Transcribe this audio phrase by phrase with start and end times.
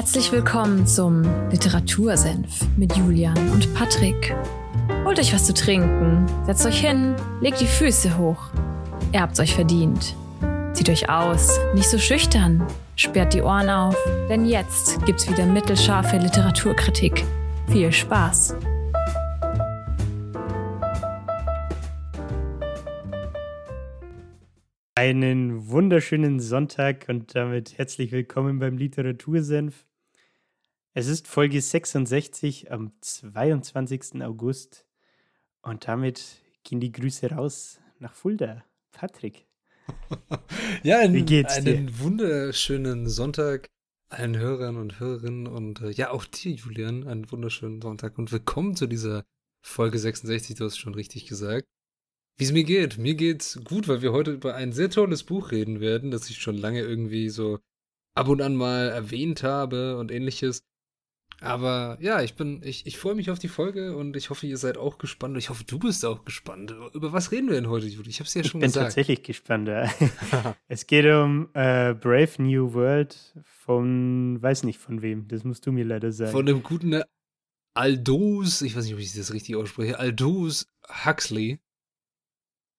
[0.00, 4.34] Herzlich willkommen zum Literatursenf mit Julian und Patrick.
[5.04, 8.48] Holt euch was zu trinken, setzt euch hin, legt die Füße hoch.
[9.12, 10.16] Ihr habt's euch verdient.
[10.72, 12.66] Zieht euch aus, nicht so schüchtern,
[12.96, 13.94] sperrt die Ohren auf,
[14.30, 17.22] denn jetzt gibt's wieder mittelscharfe Literaturkritik.
[17.68, 18.56] Viel Spaß!
[24.94, 29.84] Einen wunderschönen Sonntag und damit herzlich willkommen beim Literatursenf.
[30.92, 34.24] Es ist Folge 66 am 22.
[34.24, 34.86] August
[35.62, 38.64] und damit gehen die Grüße raus nach Fulda.
[38.90, 39.46] Patrick.
[40.82, 41.98] ja, ein, Wie geht's einen dir?
[42.00, 43.68] wunderschönen Sonntag
[44.08, 48.74] allen Hörern und Hörerinnen und äh, ja, auch dir, Julian, einen wunderschönen Sonntag und willkommen
[48.74, 49.22] zu dieser
[49.62, 51.68] Folge 66, du hast es schon richtig gesagt.
[52.36, 52.98] Wie es mir geht.
[52.98, 56.38] Mir geht's gut, weil wir heute über ein sehr tolles Buch reden werden, das ich
[56.38, 57.60] schon lange irgendwie so
[58.16, 60.64] ab und an mal erwähnt habe und ähnliches.
[61.40, 64.58] Aber ja, ich bin, ich, ich freue mich auf die Folge und ich hoffe, ihr
[64.58, 65.38] seid auch gespannt.
[65.38, 66.74] Ich hoffe, du bist auch gespannt.
[66.92, 68.10] Über was reden wir denn heute, Judy?
[68.10, 68.76] Ich habe es ja schon gesagt.
[68.76, 69.68] Ich bin tatsächlich gespannt.
[69.68, 69.90] Ja.
[70.68, 75.28] es geht um äh, Brave New World von, weiß nicht von wem.
[75.28, 76.32] Das musst du mir leider sagen.
[76.32, 77.02] Von dem guten
[77.72, 80.66] Aldous, ich weiß nicht, ob ich das richtig ausspreche, Aldous
[81.06, 81.58] Huxley.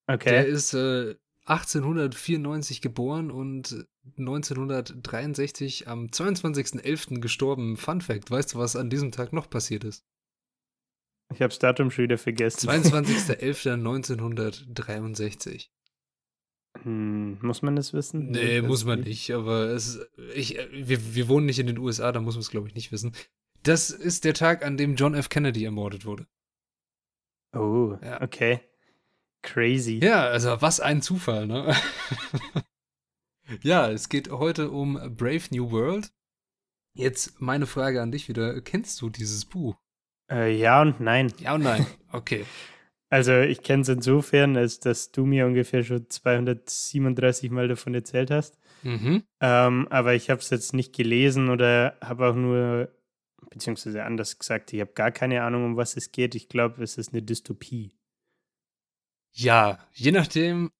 [0.06, 0.30] Okay.
[0.30, 3.88] Der ist äh, 1894 geboren und
[4.18, 7.20] 1963 am 22.11.
[7.20, 7.78] gestorben.
[7.78, 10.06] Fun Fact, weißt du, was an diesem Tag noch passiert ist?
[11.34, 12.70] Ich habe das Datum schon wieder vergessen.
[12.70, 15.68] 22.11.1963.
[16.84, 18.32] Hm, muss man das wissen?
[18.32, 20.00] Nee, muss man nicht, aber es,
[20.34, 22.92] ich, wir, wir wohnen nicht in den USA, da muss man es, glaube ich, nicht
[22.92, 23.14] wissen.
[23.64, 25.30] Das ist der Tag, an dem John F.
[25.30, 26.26] Kennedy ermordet wurde.
[27.54, 28.22] Oh, ja.
[28.22, 28.62] okay.
[29.42, 30.00] Crazy.
[30.02, 31.76] Ja, also was ein Zufall, ne?
[33.62, 36.12] ja, es geht heute um Brave New World.
[36.94, 38.62] Jetzt meine Frage an dich wieder.
[38.62, 39.78] Kennst du dieses Buch?
[40.30, 41.32] Äh, ja und nein.
[41.40, 42.46] Ja und nein, okay.
[43.10, 48.32] Also ich kenne es insofern, als dass du mir ungefähr schon 237 Mal davon erzählt
[48.32, 48.58] hast.
[48.84, 49.24] Mhm.
[49.42, 52.90] Ähm, aber ich habe es jetzt nicht gelesen oder habe auch nur,
[53.50, 56.36] beziehungsweise anders gesagt, ich habe gar keine Ahnung, um was es geht.
[56.36, 57.94] Ich glaube, es ist eine Dystopie.
[59.34, 60.72] Ja, je nachdem,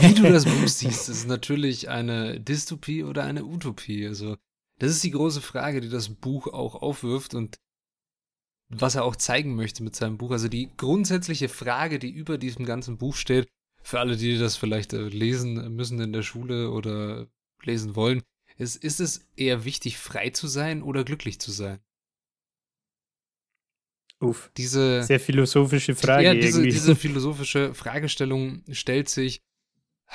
[0.00, 4.06] wie du das Buch siehst, ist es natürlich eine Dystopie oder eine Utopie.
[4.06, 4.36] Also,
[4.78, 7.56] das ist die große Frage, die das Buch auch aufwirft und
[8.68, 10.30] was er auch zeigen möchte mit seinem Buch.
[10.30, 13.46] Also die grundsätzliche Frage, die über diesem ganzen Buch steht,
[13.82, 17.28] für alle, die das vielleicht äh, lesen müssen in der Schule oder
[17.62, 18.22] lesen wollen,
[18.56, 21.80] ist, ist es eher wichtig, frei zu sein oder glücklich zu sein?
[24.20, 26.24] Uff, diese sehr philosophische Frage.
[26.24, 29.42] Ja, diese, diese philosophische Fragestellung stellt sich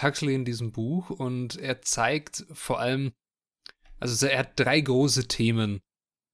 [0.01, 3.11] Huxley in diesem Buch und er zeigt vor allem,
[3.99, 5.81] also er hat drei große Themen,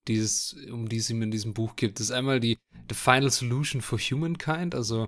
[0.07, 1.99] die es, um die es ihm in diesem Buch gibt.
[1.99, 2.57] Das ist einmal die
[2.89, 5.07] The Final Solution for Humankind, also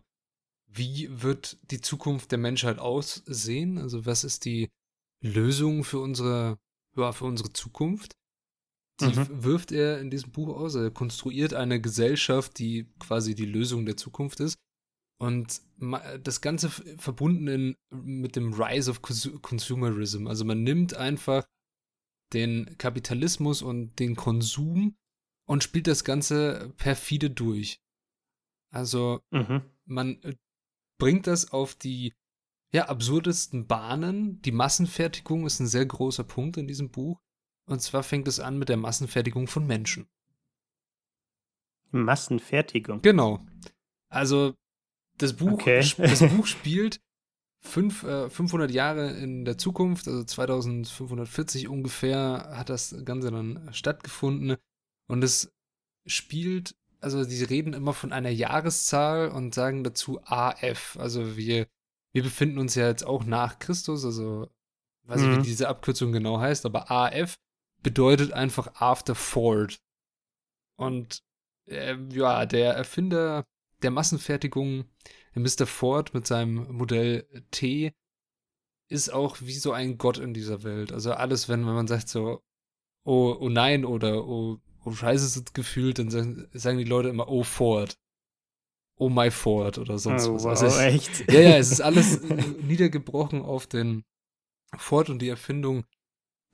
[0.68, 3.78] wie wird die Zukunft der Menschheit aussehen?
[3.78, 4.70] Also was ist die
[5.22, 6.60] Lösung für unsere,
[6.96, 8.14] ja, für unsere Zukunft?
[9.00, 9.44] Die mhm.
[9.44, 10.76] wirft er in diesem Buch aus.
[10.76, 14.58] Er konstruiert eine Gesellschaft, die quasi die Lösung der Zukunft ist.
[15.20, 15.62] Und
[16.24, 20.28] das Ganze verbunden in, mit dem Rise of Consumerism.
[20.28, 21.48] Also man nimmt einfach
[22.34, 24.96] den Kapitalismus und den Konsum
[25.48, 27.82] und spielt das Ganze perfide durch.
[28.70, 29.62] Also mhm.
[29.86, 30.36] man äh,
[31.00, 32.14] bringt das auf die
[32.72, 34.42] ja, absurdesten Bahnen.
[34.42, 37.22] Die Massenfertigung ist ein sehr großer Punkt in diesem Buch.
[37.66, 40.08] Und zwar fängt es an mit der Massenfertigung von Menschen.
[41.92, 43.02] Massenfertigung?
[43.02, 43.46] Genau.
[44.10, 44.56] Also
[45.18, 45.80] das Buch, okay.
[45.98, 47.00] das Buch spielt
[47.62, 54.58] fünf, äh, 500 Jahre in der Zukunft, also 2540 ungefähr hat das Ganze dann stattgefunden.
[55.08, 55.54] Und es
[56.06, 60.98] spielt, also die reden immer von einer Jahreszahl und sagen dazu AF.
[61.00, 61.68] Also wir,
[62.14, 64.50] wir befinden uns ja jetzt auch nach Christus, also
[65.04, 65.38] weiß ich, mhm.
[65.38, 67.38] wie diese Abkürzung genau heißt, aber AF
[67.84, 69.80] bedeutet einfach After Ford.
[70.78, 71.24] Und
[71.66, 73.46] äh, ja, der Erfinder
[73.82, 74.86] der Massenfertigung,
[75.36, 75.68] der Mr.
[75.68, 77.94] Ford mit seinem Modell T,
[78.90, 80.92] ist auch wie so ein Gott in dieser Welt.
[80.92, 82.42] Also alles, wenn, wenn man sagt so,
[83.04, 87.10] oh, oh nein oder oh, oh scheiße ist es gefühlt, dann sagen, sagen die Leute
[87.10, 87.98] immer, oh Ford.
[89.00, 90.44] Oh my Ford oder sonst oh, was.
[90.44, 91.32] Wow, also echt?
[91.32, 92.22] Ja, ja, es ist alles
[92.62, 94.04] niedergebrochen auf den
[94.76, 95.86] Ford und die Erfindung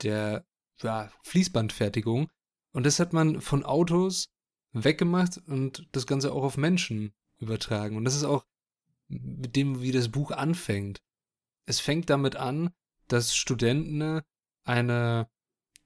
[0.02, 0.44] der
[0.82, 2.28] ja, Fließbandfertigung.
[2.72, 4.28] Und das hat man von Autos
[4.74, 7.96] weggemacht und das Ganze auch auf Menschen übertragen.
[7.96, 8.44] Und das ist auch
[9.08, 11.02] mit dem, wie das Buch anfängt.
[11.66, 12.70] Es fängt damit an,
[13.08, 14.20] dass Studenten
[14.64, 15.28] eine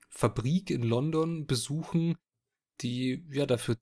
[0.08, 2.16] Fabrik in London besuchen,
[2.80, 3.76] die ja dafür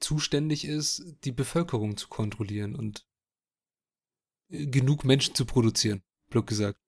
[0.00, 3.06] zuständig ist, die Bevölkerung zu kontrollieren und
[4.48, 6.80] äh, genug Menschen zu produzieren, blöd gesagt.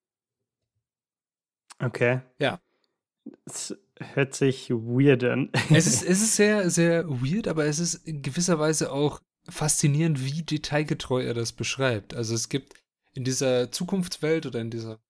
[1.79, 2.23] Okay.
[2.39, 2.61] Ja.
[3.45, 3.77] Es
[4.15, 5.51] hört sich weird an.
[5.71, 10.25] Es ist, es ist sehr, sehr weird, aber es ist in gewisser Weise auch faszinierend,
[10.25, 12.15] wie detailgetreu er das beschreibt.
[12.15, 12.75] Also es gibt
[13.15, 15.01] in dieser Zukunftswelt oder in dieser,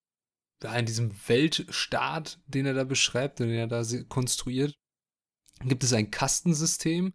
[0.62, 4.75] ja, in diesem Weltstaat, den er da beschreibt, den er da konstruiert,
[5.64, 7.12] gibt es ein Kastensystem,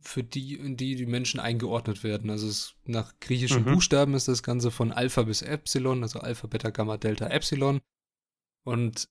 [0.00, 2.30] für die, in die die Menschen eingeordnet werden.
[2.30, 3.74] Also es, nach griechischen mhm.
[3.74, 7.80] Buchstaben ist das Ganze von Alpha bis Epsilon, also Alpha, Beta, Gamma, Delta, Epsilon.
[8.64, 9.08] Und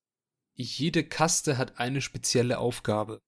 [0.57, 3.21] jede Kaste hat eine spezielle Aufgabe.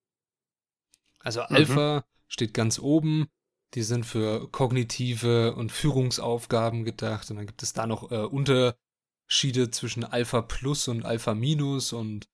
[1.19, 1.55] Also mhm.
[1.55, 2.03] Alpha mhm.
[2.27, 3.27] steht ganz oben,
[3.75, 7.29] die sind für kognitive und Führungsaufgaben gedacht.
[7.29, 12.27] Und dann gibt es da noch äh, Unterschiede zwischen Alpha Plus und Alpha Minus und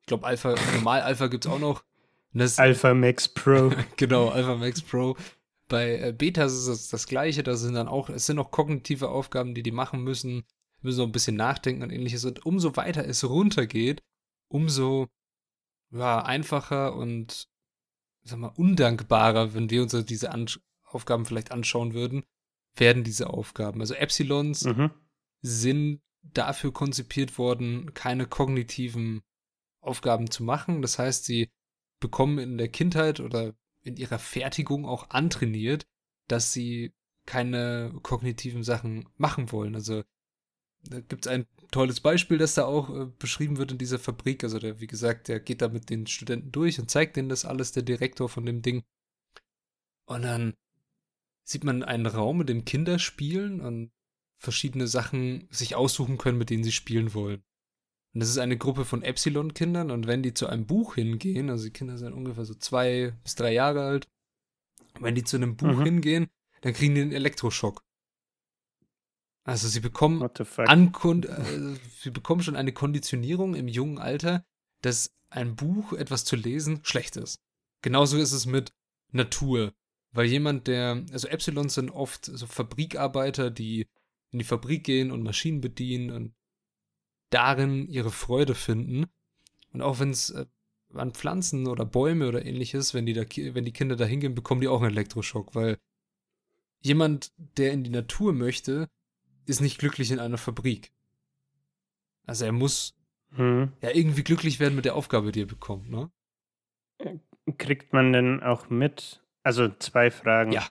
[0.00, 1.84] ich glaube Alpha, Normal Alpha gibt es auch noch.
[2.58, 3.72] Alpha Max Pro.
[3.96, 5.16] genau, Alpha Max Pro.
[5.68, 9.08] Bei äh, Betas ist es das gleiche, da sind dann auch, es sind noch kognitive
[9.08, 10.44] Aufgaben, die die machen müssen,
[10.80, 12.24] müssen noch ein bisschen nachdenken und ähnliches.
[12.24, 14.02] Und umso weiter es runtergeht,
[14.50, 15.08] umso
[15.90, 17.48] ja, einfacher und
[18.22, 20.46] sag mal, undankbarer, wenn wir uns diese An
[20.84, 22.24] Aufgaben vielleicht anschauen würden,
[22.74, 23.80] werden diese Aufgaben.
[23.80, 24.90] Also Epsilons mhm.
[25.40, 29.22] sind dafür konzipiert worden, keine kognitiven
[29.80, 30.82] Aufgaben zu machen.
[30.82, 31.50] Das heißt, sie
[32.00, 35.86] bekommen in der Kindheit oder in ihrer Fertigung auch antrainiert,
[36.28, 36.92] dass sie
[37.26, 39.74] keine kognitiven Sachen machen wollen.
[39.74, 40.02] Also
[40.82, 44.44] da gibt es ein tolles Beispiel, das da auch äh, beschrieben wird in dieser Fabrik.
[44.44, 47.44] Also der, wie gesagt, der geht da mit den Studenten durch und zeigt denen das
[47.44, 48.82] alles, der Direktor von dem Ding.
[50.06, 50.54] Und dann
[51.44, 53.90] sieht man einen Raum, mit dem Kinder spielen und
[54.38, 57.42] verschiedene Sachen sich aussuchen können, mit denen sie spielen wollen.
[58.12, 61.64] Und das ist eine Gruppe von Epsilon-Kindern und wenn die zu einem Buch hingehen, also
[61.64, 64.08] die Kinder sind ungefähr so zwei bis drei Jahre alt,
[64.98, 65.84] wenn die zu einem Buch mhm.
[65.84, 66.26] hingehen,
[66.62, 67.84] dann kriegen die einen Elektroschock.
[69.50, 70.22] Also sie bekommen
[70.58, 74.44] Ankund äh, sie bekommen schon eine Konditionierung im jungen Alter,
[74.80, 77.40] dass ein Buch, etwas zu lesen, schlecht ist.
[77.82, 78.72] Genauso ist es mit
[79.10, 79.72] Natur.
[80.12, 83.88] Weil jemand, der, also Epsilons sind oft so Fabrikarbeiter, die
[84.30, 86.32] in die Fabrik gehen und Maschinen bedienen und
[87.30, 89.06] darin ihre Freude finden.
[89.72, 90.46] Und auch wenn es äh,
[90.94, 94.60] an Pflanzen oder Bäume oder ähnliches, wenn die, da, wenn die Kinder da hingehen, bekommen
[94.60, 95.76] die auch einen Elektroschock, weil
[96.82, 98.88] jemand, der in die Natur möchte,
[99.46, 100.92] ist nicht glücklich in einer Fabrik.
[102.26, 102.96] Also er muss
[103.34, 103.72] hm.
[103.82, 106.10] ja irgendwie glücklich werden mit der Aufgabe, die er bekommt, ne?
[107.58, 110.52] Kriegt man denn auch mit, also zwei Fragen.
[110.52, 110.66] Ja.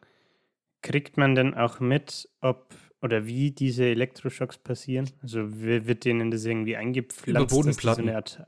[0.81, 5.09] Kriegt man denn auch mit, ob oder wie diese Elektroschocks passieren?
[5.21, 7.51] Also wird denen das irgendwie eingepflanzt?
[7.51, 8.03] Über Bodenplatten.
[8.03, 8.45] So eine Art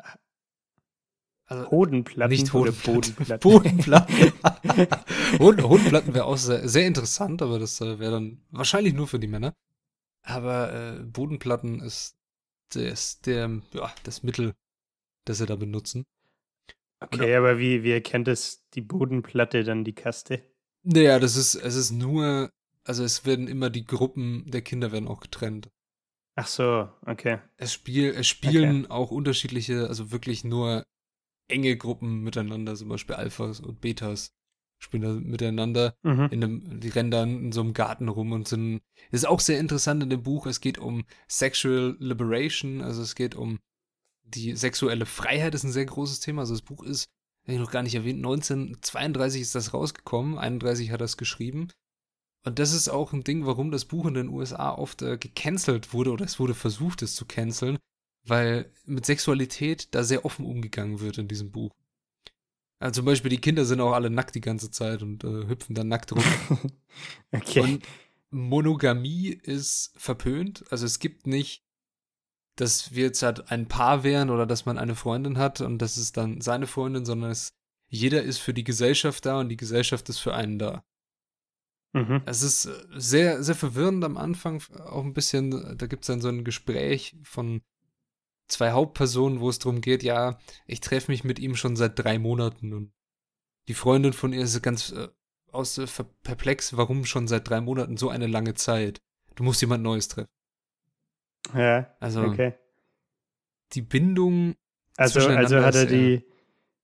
[1.52, 3.40] also Hodenplatten nicht Hoden Bodenplatten.
[3.42, 4.32] Bodenplatten.
[5.38, 9.28] Hodenplatten wäre auch sehr, sehr, interessant, aber das äh, wäre dann wahrscheinlich nur für die
[9.28, 9.54] Männer.
[10.24, 12.16] Aber äh, Bodenplatten ist
[12.74, 14.54] das, der, ja, das Mittel,
[15.26, 16.06] das sie da benutzen.
[17.00, 20.44] Okay, aber wie, wie erkennt es die Bodenplatte dann die Kaste?
[20.84, 22.52] Naja, das ist, es ist nur
[22.84, 25.70] also es werden immer die Gruppen der Kinder werden auch getrennt.
[26.36, 27.40] Ach so, okay.
[27.58, 28.94] Es, spiel, es spielen okay.
[28.94, 30.84] auch unterschiedliche, also wirklich nur
[31.50, 34.32] enge Gruppen miteinander, zum Beispiel Alphas und Betas
[34.82, 35.96] spielen da miteinander.
[36.04, 36.28] Mhm.
[36.32, 38.82] In einem, die rennen dann in so einem Garten rum und sind.
[39.12, 40.46] Das ist auch sehr interessant in dem Buch.
[40.48, 43.60] Es geht um Sexual Liberation, also es geht um
[44.24, 46.42] die sexuelle Freiheit, das ist ein sehr großes Thema.
[46.42, 47.08] Also das Buch ist,
[47.44, 51.70] habe ich noch gar nicht erwähnt, 1932 ist das rausgekommen, 31 hat es geschrieben.
[52.44, 55.94] Und das ist auch ein Ding, warum das Buch in den USA oft äh, gecancelt
[55.94, 57.78] wurde oder es wurde versucht, es zu canceln,
[58.26, 61.72] weil mit Sexualität da sehr offen umgegangen wird in diesem Buch.
[62.82, 65.76] Also zum Beispiel, die Kinder sind auch alle nackt die ganze Zeit und äh, hüpfen
[65.76, 66.24] dann nackt rum.
[67.32, 67.60] okay.
[67.60, 67.88] Und
[68.32, 70.64] Monogamie ist verpönt.
[70.72, 71.64] Also es gibt nicht,
[72.56, 75.98] dass wir jetzt halt ein Paar wären oder dass man eine Freundin hat und das
[75.98, 77.54] ist dann seine Freundin, sondern es,
[77.88, 80.84] jeder ist für die Gesellschaft da und die Gesellschaft ist für einen da.
[81.94, 82.24] Mhm.
[82.26, 86.30] Es ist sehr, sehr verwirrend am Anfang, auch ein bisschen, da gibt es dann so
[86.30, 87.62] ein Gespräch von
[88.52, 92.20] zwei Hauptpersonen, wo es darum geht, ja, ich treffe mich mit ihm schon seit drei
[92.20, 92.92] Monaten und
[93.68, 95.08] die Freundin von ihr ist ganz äh,
[95.52, 95.88] aus äh,
[96.24, 99.02] perplex, warum schon seit drei Monaten so eine lange Zeit?
[99.36, 100.30] Du musst jemand Neues treffen.
[101.56, 102.54] Ja, also okay.
[103.74, 104.56] die Bindung.
[104.98, 106.26] Also, also hat er die,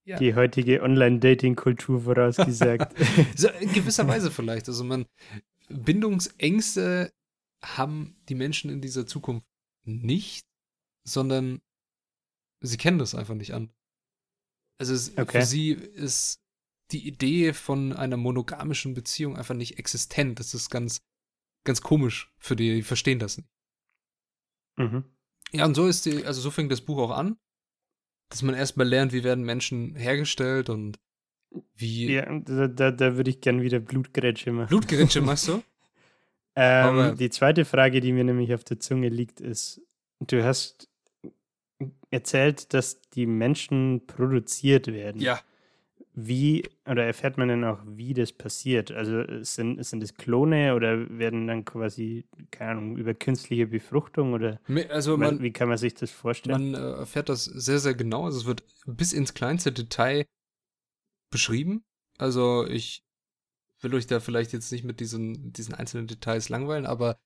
[0.06, 0.18] ja.
[0.18, 2.96] die heutige Online-Dating-Kultur vorausgesagt.
[3.36, 4.68] so, in gewisser Weise vielleicht.
[4.68, 5.06] Also man,
[5.70, 7.12] Bindungsängste
[7.64, 9.46] haben die Menschen in dieser Zukunft
[9.84, 10.46] nicht,
[11.08, 11.62] sondern
[12.62, 13.72] sie kennen das einfach nicht an.
[14.80, 15.40] Also es, okay.
[15.40, 16.42] für sie ist
[16.92, 20.40] die Idee von einer monogamischen Beziehung einfach nicht existent.
[20.40, 21.02] Das ist ganz,
[21.66, 23.50] ganz komisch für die, die verstehen das nicht.
[24.78, 25.04] Mhm.
[25.52, 27.38] Ja, und so ist die, also so fängt das Buch auch an,
[28.30, 31.00] dass man erstmal lernt, wie werden Menschen hergestellt und
[31.76, 32.14] wie.
[32.14, 34.68] Ja, da, da, da würde ich gern wieder Blutgrätsche machen.
[34.68, 35.64] Blutgrätsche machst du?
[36.56, 39.82] ähm, die zweite Frage, die mir nämlich auf der Zunge liegt, ist,
[40.20, 40.90] du hast
[42.10, 45.22] erzählt, dass die Menschen produziert werden.
[45.22, 45.40] Ja.
[46.20, 48.92] Wie, oder erfährt man denn auch, wie das passiert?
[48.92, 54.60] Also sind, sind es Klone oder werden dann quasi, keine Ahnung, über künstliche Befruchtung oder
[54.90, 56.72] also man, wie kann man sich das vorstellen?
[56.72, 58.26] Man äh, erfährt das sehr, sehr genau.
[58.26, 60.26] Also es wird bis ins kleinste Detail
[61.30, 61.84] beschrieben.
[62.18, 63.04] Also ich
[63.82, 67.20] will euch da vielleicht jetzt nicht mit diesen, diesen einzelnen Details langweilen, aber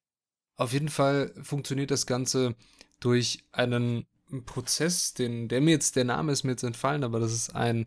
[0.56, 2.56] auf jeden Fall funktioniert das Ganze
[3.00, 4.06] durch einen
[4.40, 7.86] Prozess, den, der mir jetzt, der Name ist mir jetzt entfallen, aber das ist ein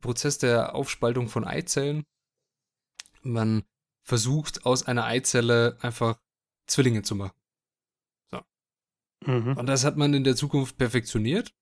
[0.00, 2.04] Prozess der Aufspaltung von Eizellen.
[3.22, 3.64] Man
[4.02, 6.18] versucht aus einer Eizelle einfach
[6.66, 7.36] Zwillinge zu machen.
[8.30, 8.40] So.
[9.26, 9.56] Mhm.
[9.56, 11.54] Und das hat man in der Zukunft perfektioniert.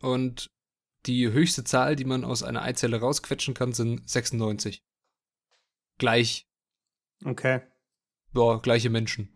[0.00, 0.50] Und
[1.06, 4.82] die höchste Zahl, die man aus einer Eizelle rausquetschen kann, sind 96.
[5.98, 6.48] Gleich.
[7.24, 7.62] Okay.
[8.32, 9.32] Boah, gleiche Menschen.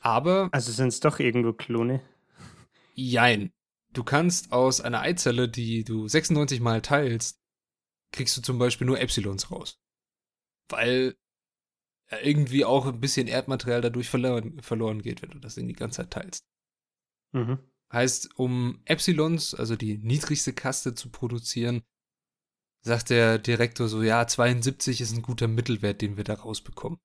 [0.00, 0.48] Aber.
[0.52, 2.02] Also sind es doch irgendwo Klone?
[2.98, 3.52] Jein.
[3.92, 7.40] Du kannst aus einer Eizelle, die du 96 mal teilst,
[8.12, 9.80] kriegst du zum Beispiel nur Epsilons raus.
[10.68, 11.16] Weil
[12.22, 15.98] irgendwie auch ein bisschen Erdmaterial dadurch verloren, verloren geht, wenn du das Ding die ganze
[15.98, 16.44] Zeit teilst.
[17.32, 17.58] Mhm.
[17.92, 21.82] Heißt, um Epsilons, also die niedrigste Kaste zu produzieren,
[22.80, 26.98] sagt der Direktor so, ja, 72 ist ein guter Mittelwert, den wir da rausbekommen.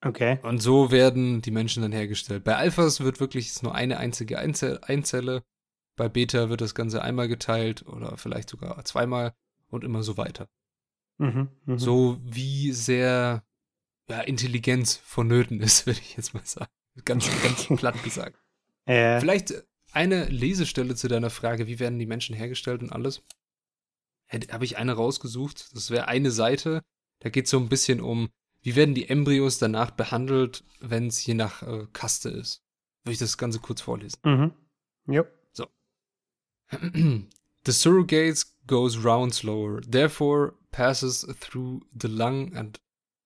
[0.00, 0.38] Okay.
[0.42, 2.44] Und so werden die Menschen dann hergestellt.
[2.44, 5.42] Bei Alphas wird wirklich nur eine einzige Einzelle
[5.98, 9.34] bei Beta wird das Ganze einmal geteilt oder vielleicht sogar zweimal
[9.68, 10.48] und immer so weiter.
[11.18, 11.78] Mhm, mh.
[11.78, 13.44] So wie sehr
[14.08, 16.70] ja, Intelligenz vonnöten ist, würde ich jetzt mal sagen.
[17.04, 18.38] Ganz, ganz platt gesagt.
[18.86, 19.20] Äh.
[19.20, 19.52] Vielleicht
[19.92, 23.22] eine Lesestelle zu deiner Frage, wie werden die Menschen hergestellt und alles.
[24.30, 25.74] Habe ich eine rausgesucht.
[25.74, 26.82] Das wäre eine Seite.
[27.20, 28.28] Da geht es so ein bisschen um,
[28.68, 32.62] wie werden die Embryos danach behandelt, wenn es je nach äh, Kaste ist.
[33.02, 34.18] Würde ich das Ganze kurz vorlesen.
[34.22, 34.52] Mhm.
[35.08, 35.32] Yep.
[37.64, 42.78] the surrogates goes round slower, therefore passes through the lung at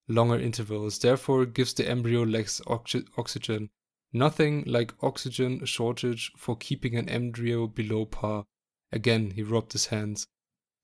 [0.06, 3.68] longer intervals, therefore gives the embryo less oxy oxygen.
[4.12, 8.44] Nothing like oxygen shortage for keeping an embryo below par.
[8.92, 10.28] Again, he rubbed his hands.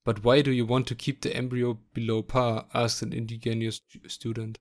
[0.09, 2.67] But why do you want to keep the embryo below par?
[2.73, 4.57] asked an indigenous student.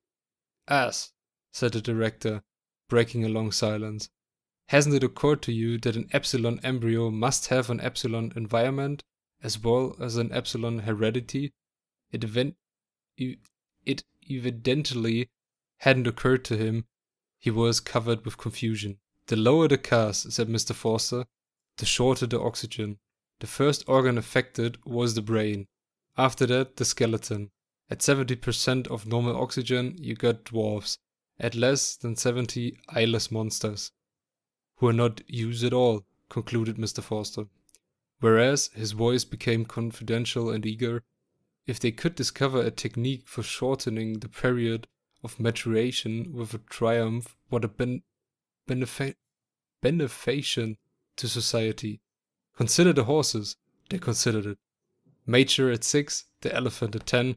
[0.67, 1.14] As,
[1.52, 2.43] said the director,
[2.90, 4.11] breaking a long silence.
[4.67, 9.05] Hasn't it occurred to you that an epsilon embryo must have an epsilon environment
[9.43, 11.55] as well as an epsilon heredity?
[12.12, 12.59] It, event-
[13.17, 15.31] it evidently
[15.78, 16.85] hadn't occurred to him.
[17.38, 18.99] He was covered with confusion.
[19.28, 20.75] The lower the cast, said Mr.
[20.75, 21.25] Forster,
[21.78, 22.99] the shorter the oxygen.
[23.40, 25.66] The first organ affected was the brain.
[26.16, 27.50] After that, the skeleton.
[27.90, 30.99] At 70% of normal oxygen, you got dwarfs.
[31.38, 33.92] At less than 70, eyeless monsters
[34.78, 37.02] who are not used at all, concluded Mr.
[37.02, 37.47] Forster.
[38.21, 41.02] Whereas his voice became confidential and eager,
[41.66, 44.87] if they could discover a technique for shortening the period
[45.23, 48.02] of maturation with a triumph, what a ben-
[48.68, 49.16] benefa-
[49.83, 50.76] benefaction
[51.16, 52.00] to society.
[52.59, 53.55] Consider the horses,
[53.88, 54.59] they considered it.
[55.25, 57.37] Mature at six, the elephant at ten,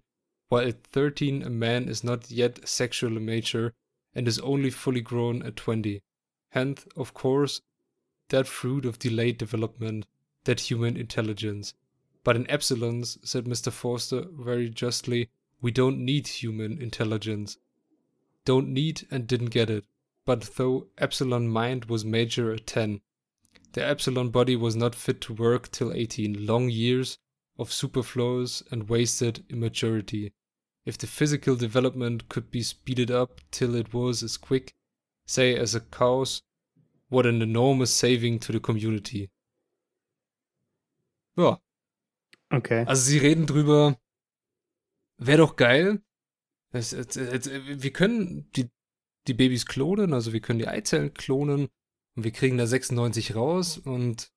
[0.49, 3.71] while at thirteen a man is not yet sexually mature
[4.15, 6.01] and is only fully grown at twenty.
[6.49, 7.61] Hence, of course,
[8.29, 10.07] that fruit of delayed development,
[10.45, 11.75] that human intelligence.
[12.23, 13.71] But in epsilons, said Mr.
[13.71, 15.29] Forster very justly,
[15.61, 17.59] we don't need human intelligence.
[18.43, 19.85] Don't need and didn't get it.
[20.25, 23.01] But though epsilon mind was major at 10,
[23.73, 27.17] the epsilon body was not fit to work till 18, long years
[27.57, 30.33] of superfluous and wasted immaturity.
[30.85, 34.73] If the physical development could be speeded up till it was as quick
[35.25, 36.41] say as a cause,
[37.09, 39.29] what an enormous saving to the community.
[41.37, 41.59] Ja.
[42.51, 42.83] Okay.
[42.85, 43.97] Also sie reden drüber,
[45.17, 46.01] wäre doch geil.
[46.73, 48.69] Es, es, es, wir können die,
[49.27, 51.69] die Babys klonen, also wir können die Eizellen klonen
[52.15, 54.31] und wir kriegen da 96 raus und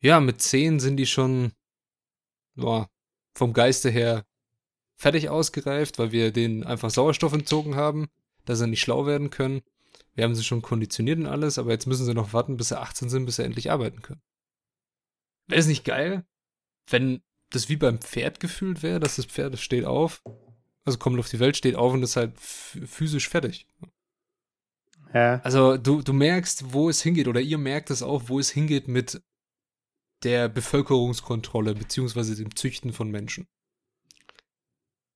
[0.00, 1.52] ja, mit 10 sind die schon
[2.54, 2.90] boah,
[3.34, 4.24] vom Geiste her
[4.96, 8.08] fertig ausgereift, weil wir denen einfach Sauerstoff entzogen haben,
[8.44, 9.62] dass sie nicht schlau werden können.
[10.14, 12.78] Wir haben sie schon konditioniert und alles, aber jetzt müssen sie noch warten, bis sie
[12.78, 14.20] 18 sind, bis sie endlich arbeiten können.
[15.46, 16.24] wäre es nicht geil,
[16.88, 20.22] wenn das wie beim Pferd gefühlt wäre, dass das Pferd steht auf,
[20.84, 23.66] also kommt auf die Welt, steht auf und ist halt physisch fertig.
[25.12, 25.40] Ja.
[25.42, 28.88] Also du, du merkst, wo es hingeht, oder ihr merkt es auch, wo es hingeht
[28.88, 29.22] mit
[30.22, 33.48] der Bevölkerungskontrolle beziehungsweise dem Züchten von Menschen.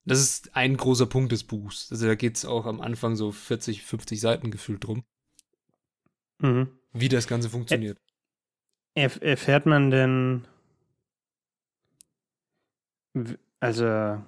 [0.06, 1.90] Das ist ein großer Punkt des Buchs.
[1.90, 5.04] Also da geht es auch am Anfang so 40, 50 Seiten gefühlt drum.
[6.40, 6.68] Mhm.
[6.92, 7.98] Wie das Ganze funktioniert.
[8.94, 10.46] Er, erfährt man denn,
[13.60, 14.22] also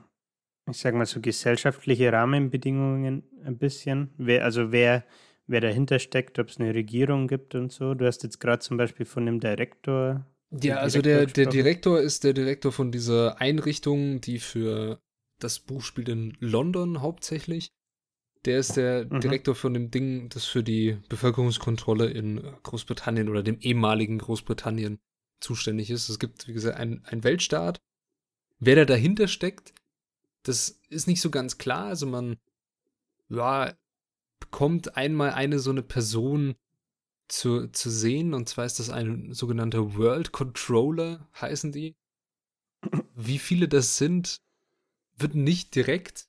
[0.69, 4.11] ich sag mal so gesellschaftliche Rahmenbedingungen ein bisschen?
[4.17, 5.05] Wer, also wer,
[5.47, 7.95] wer dahinter steckt, ob es eine Regierung gibt und so?
[7.95, 12.25] Du hast jetzt gerade zum Beispiel von dem Direktor ja, also der, der Direktor ist
[12.25, 15.01] der Direktor von dieser Einrichtung, die für
[15.39, 17.73] das Buch spielt in London hauptsächlich.
[18.45, 19.21] Der ist der mhm.
[19.21, 24.99] Direktor von dem Ding, das für die Bevölkerungskontrolle in Großbritannien oder dem ehemaligen Großbritannien
[25.41, 26.09] zuständig ist.
[26.09, 27.81] Es gibt, wie gesagt, einen, einen Weltstaat.
[28.59, 29.75] Wer da dahinter steckt,
[30.45, 31.87] das ist nicht so ganz klar.
[31.87, 32.37] Also man,
[33.29, 33.75] ja,
[34.41, 36.55] bekommt einmal eine so eine Person
[37.29, 38.35] zu, zu sehen.
[38.35, 41.97] Und zwar ist das ein sogenannter World Controller, heißen die.
[43.15, 44.41] Wie viele das sind,
[45.17, 46.29] wird nicht direkt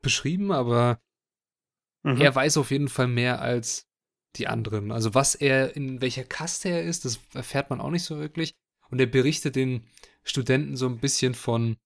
[0.00, 1.00] beschrieben, aber
[2.02, 2.20] mhm.
[2.20, 3.86] er weiß auf jeden Fall mehr als
[4.36, 4.90] die anderen.
[4.90, 8.54] Also was er, in welcher Kaste er ist, das erfährt man auch nicht so wirklich.
[8.90, 9.86] Und er berichtet den
[10.24, 11.76] Studenten so ein bisschen von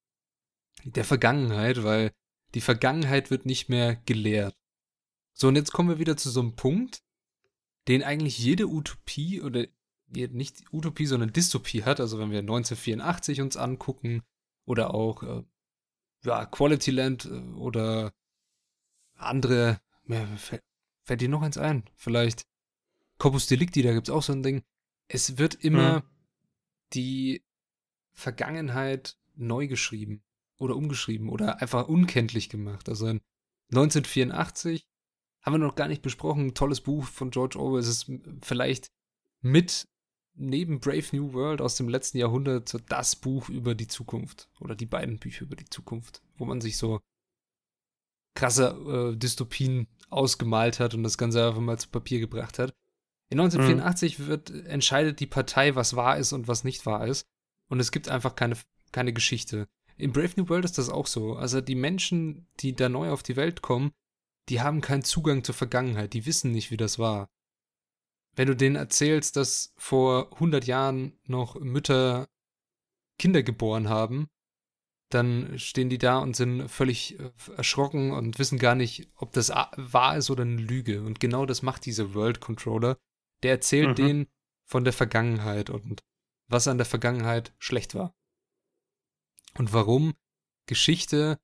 [0.84, 2.12] der Vergangenheit, weil
[2.54, 4.56] die Vergangenheit wird nicht mehr gelehrt.
[5.38, 7.02] So, und jetzt kommen wir wieder zu so einem Punkt,
[7.88, 9.66] den eigentlich jede Utopie oder
[10.08, 12.00] nicht Utopie, sondern Dystopie hat.
[12.00, 14.22] Also wenn wir 1984 uns angucken
[14.64, 15.42] oder auch äh,
[16.24, 18.14] ja, Quality Land äh, oder
[19.14, 19.78] andere,
[20.08, 20.62] ja, fällt,
[21.02, 21.84] fällt dir noch eins ein?
[21.96, 22.46] Vielleicht
[23.18, 24.62] Corpus Delicti, da gibt es auch so ein Ding.
[25.06, 26.02] Es wird immer hm.
[26.94, 27.44] die
[28.14, 30.22] Vergangenheit neu geschrieben
[30.56, 32.88] oder umgeschrieben oder einfach unkenntlich gemacht.
[32.88, 33.20] Also in
[33.72, 34.88] 1984
[35.46, 36.54] haben wir noch gar nicht besprochen.
[36.54, 37.80] Tolles Buch von George Orwell.
[37.80, 38.10] Es ist
[38.42, 38.90] vielleicht
[39.40, 39.88] mit
[40.34, 44.86] neben Brave New World aus dem letzten Jahrhundert das Buch über die Zukunft oder die
[44.86, 47.00] beiden Bücher über die Zukunft, wo man sich so
[48.34, 52.74] krasse äh, Dystopien ausgemalt hat und das Ganze einfach mal zu Papier gebracht hat.
[53.30, 54.26] In 1984 mhm.
[54.26, 57.26] wird, entscheidet die Partei, was wahr ist und was nicht wahr ist.
[57.68, 58.56] Und es gibt einfach keine,
[58.92, 59.66] keine Geschichte.
[59.96, 61.34] In Brave New World ist das auch so.
[61.34, 63.92] Also die Menschen, die da neu auf die Welt kommen,
[64.48, 66.12] die haben keinen Zugang zur Vergangenheit.
[66.12, 67.28] Die wissen nicht, wie das war.
[68.34, 72.28] Wenn du denen erzählst, dass vor 100 Jahren noch Mütter
[73.18, 74.28] Kinder geboren haben,
[75.10, 79.50] dann stehen die da und sind völlig äh, erschrocken und wissen gar nicht, ob das
[79.50, 81.02] wahr ist oder eine Lüge.
[81.02, 82.98] Und genau das macht dieser World Controller.
[83.42, 83.94] Der erzählt mhm.
[83.94, 84.26] denen
[84.64, 86.02] von der Vergangenheit und
[86.48, 88.14] was an der Vergangenheit schlecht war
[89.58, 90.14] und warum
[90.66, 91.38] Geschichte,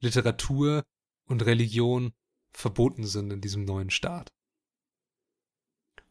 [0.00, 0.84] Literatur
[1.26, 2.12] und Religion
[2.56, 4.32] verboten sind in diesem neuen Staat.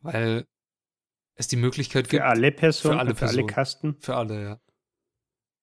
[0.01, 0.47] Weil
[1.35, 2.21] es die Möglichkeit gibt.
[2.21, 3.95] Für alle Personen, für alle, Personen, für alle Kasten.
[3.99, 4.61] Für alle, ja.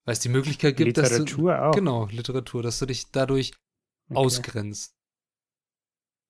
[0.05, 1.51] Weil es die Möglichkeit gibt, Literatur dass du.
[1.51, 1.75] Auch.
[1.75, 3.53] Genau, Literatur, dass du dich dadurch
[4.09, 4.19] okay.
[4.19, 4.97] ausgrenzt.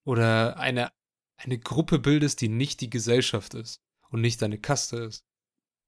[0.04, 0.92] Oder eine,
[1.36, 5.24] eine Gruppe bildest, die nicht die Gesellschaft ist und nicht deine Kaste ist.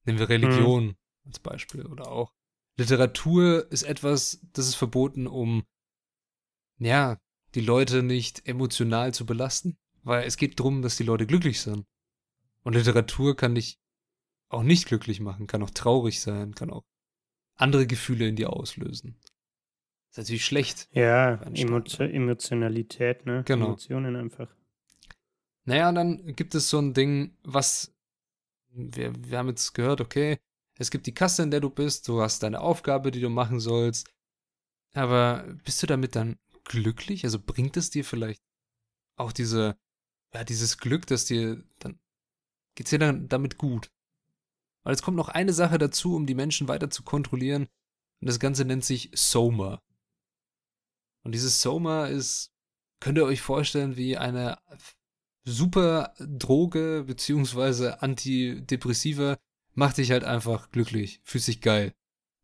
[0.04, 0.96] Nehmen wir Religion hm.
[1.26, 2.32] als Beispiel oder auch
[2.76, 5.64] Literatur ist etwas, das ist verboten, um,
[6.78, 7.20] ja,
[7.54, 9.76] die Leute nicht emotional zu belasten.
[10.02, 11.86] Weil es geht darum, dass die Leute glücklich sind.
[12.62, 13.78] Und Literatur kann dich
[14.48, 16.84] auch nicht glücklich machen, kann auch traurig sein, kann auch
[17.56, 19.16] andere Gefühle in dir auslösen.
[20.10, 20.88] Das ist natürlich schlecht.
[20.92, 23.42] Ja, Emotio Emotionalität, ne?
[23.46, 23.66] Genau.
[23.66, 24.54] Emotionen einfach.
[25.64, 27.94] Naja, und dann gibt es so ein Ding, was
[28.68, 30.38] wir, wir haben jetzt gehört, okay,
[30.78, 33.60] es gibt die Kasse, in der du bist, du hast deine Aufgabe, die du machen
[33.60, 34.08] sollst.
[34.92, 37.24] Aber bist du damit dann glücklich?
[37.24, 38.42] Also bringt es dir vielleicht
[39.16, 39.78] auch diese,
[40.32, 41.98] ja, dieses Glück, dass dir dann,
[42.74, 43.92] geht's dir dann damit gut?
[44.82, 47.68] Weil es kommt noch eine Sache dazu, um die Menschen weiter zu kontrollieren.
[48.20, 49.82] Und das Ganze nennt sich Soma.
[51.22, 52.52] Und dieses Soma ist,
[53.00, 54.58] könnt ihr euch vorstellen, wie eine
[55.44, 59.38] super Droge beziehungsweise Antidepressiva,
[59.72, 61.94] macht dich halt einfach glücklich, fühlt sich geil.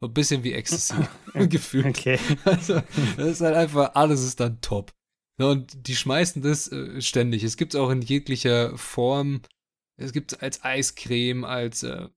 [0.00, 0.94] So ein bisschen wie Ecstasy
[1.48, 1.86] gefühlt.
[1.86, 2.18] Okay.
[2.44, 2.82] Also,
[3.16, 4.92] das ist halt einfach, alles ist dann top.
[5.38, 7.44] Und die schmeißen das äh, ständig.
[7.44, 9.42] Es gibt es auch in jeglicher Form.
[9.96, 12.08] Es gibt es als Eiscreme, als äh,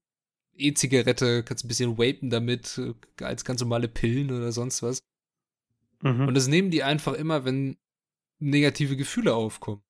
[0.56, 2.94] E-Zigarette, kannst ein bisschen vapen damit, äh,
[3.24, 5.02] als ganz normale Pillen oder sonst was.
[6.02, 6.28] Mhm.
[6.28, 7.76] Und das nehmen die einfach immer, wenn
[8.38, 9.82] negative Gefühle aufkommen.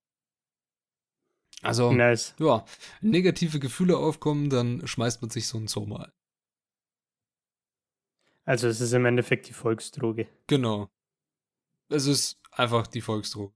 [1.63, 2.35] Also, nice.
[2.39, 2.65] ja,
[3.01, 6.13] negative Gefühle aufkommen, dann schmeißt man sich so ein Zoo mal.
[8.45, 10.29] Also es ist im Endeffekt die Volksdroge.
[10.47, 10.91] Genau.
[11.89, 13.55] Es ist einfach die Volksdroge.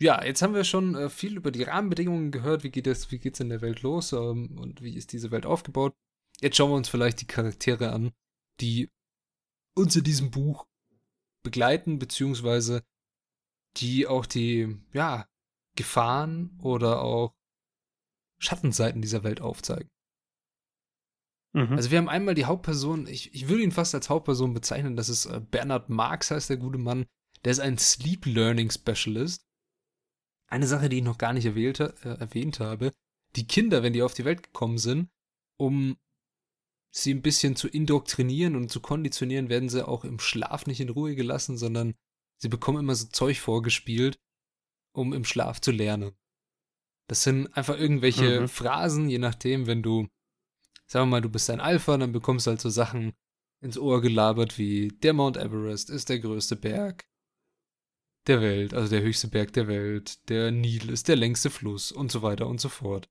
[0.00, 2.64] Ja, jetzt haben wir schon äh, viel über die Rahmenbedingungen gehört.
[2.64, 5.94] Wie geht es, in der Welt los ähm, und wie ist diese Welt aufgebaut?
[6.40, 8.12] Jetzt schauen wir uns vielleicht die Charaktere an,
[8.60, 8.88] die
[9.74, 10.66] uns in diesem Buch
[11.42, 12.82] begleiten, beziehungsweise
[13.76, 15.28] die auch die, ja,
[15.76, 17.34] Gefahren oder auch
[18.38, 19.90] Schattenseiten dieser Welt aufzeigen.
[21.52, 21.72] Mhm.
[21.72, 25.08] Also wir haben einmal die Hauptperson, ich, ich würde ihn fast als Hauptperson bezeichnen, das
[25.08, 27.06] ist äh, Bernard Marx, heißt der gute Mann.
[27.44, 29.46] Der ist ein Sleep Learning Specialist.
[30.46, 32.92] Eine Sache, die ich noch gar nicht erwähnt, äh, erwähnt habe.
[33.36, 35.08] Die Kinder, wenn die auf die Welt gekommen sind,
[35.56, 35.96] um
[36.92, 40.88] sie ein bisschen zu indoktrinieren und zu konditionieren, werden sie auch im Schlaf nicht in
[40.88, 41.94] Ruhe gelassen, sondern
[42.38, 44.18] sie bekommen immer so Zeug vorgespielt,
[44.92, 46.12] um im Schlaf zu lernen.
[47.08, 48.48] Das sind einfach irgendwelche mhm.
[48.48, 50.08] Phrasen, je nachdem, wenn du,
[50.90, 53.12] sagen wir mal, du bist ein Alpha, dann bekommst du halt so Sachen
[53.62, 57.06] ins Ohr gelabert wie der Mount Everest ist der größte Berg
[58.26, 62.10] der Welt, also der höchste Berg der Welt, der Nil ist der längste Fluss und
[62.10, 63.08] so weiter und so fort.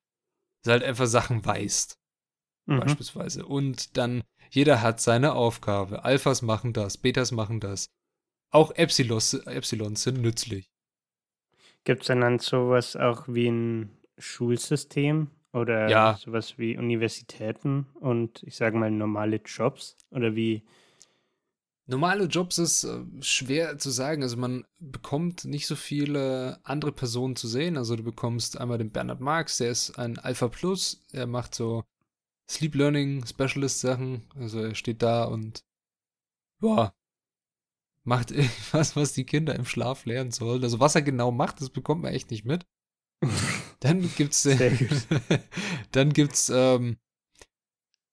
[0.63, 1.98] Dass halt einfach Sachen weißt
[2.65, 2.80] mhm.
[2.80, 3.46] beispielsweise.
[3.46, 6.04] Und dann, jeder hat seine Aufgabe.
[6.04, 7.89] Alphas machen das, Betas machen das.
[8.52, 10.70] Auch Epsilons, Epsilons sind nützlich.
[11.86, 16.18] Gibt es denn dann sowas auch wie ein Schulsystem oder ja.
[16.20, 19.98] sowas wie Universitäten und ich sage mal normale Jobs?
[20.12, 20.64] Oder wie?
[21.88, 24.22] Normale Jobs ist äh, schwer zu sagen.
[24.22, 27.78] Also man bekommt nicht so viele andere Personen zu sehen.
[27.78, 31.04] Also du bekommst einmal den Bernhard Marx, der ist ein Alpha Plus.
[31.12, 31.84] Er macht so
[32.48, 34.28] Sleep Learning Specialist Sachen.
[34.36, 35.64] Also er steht da und
[36.62, 36.94] ja,
[38.04, 40.64] macht irgendwas, was die Kinder im Schlaf lernen sollen.
[40.64, 42.68] Also was er genau macht, das bekommt man echt nicht mit.
[43.80, 44.44] dann gibt's
[45.92, 46.98] dann gibt's ähm,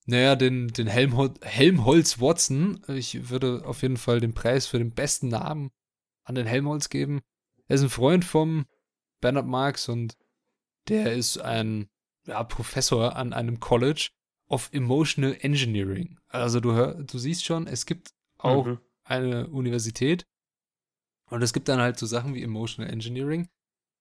[0.06, 2.80] naja, den, den Helmhol Helmholtz Watson.
[2.88, 5.70] Ich würde auf jeden Fall den Preis für den besten Namen
[6.22, 7.22] an den Helmholtz geben.
[7.66, 8.66] Er ist ein Freund vom
[9.20, 10.16] Bernhard Marx und
[10.88, 11.88] der ist ein
[12.26, 14.10] ja, Professor an einem College
[14.48, 16.18] of Emotional Engineering.
[16.28, 18.78] Also du, hör, du siehst schon, es gibt auch mhm.
[19.02, 20.26] eine Universität
[21.30, 23.48] und es gibt dann halt so Sachen wie Emotional Engineering.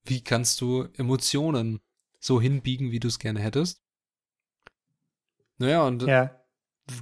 [0.06, 1.80] Wie kannst du Emotionen
[2.20, 3.82] so hinbiegen, wie du es gerne hättest?
[5.58, 6.40] Naja, und ja.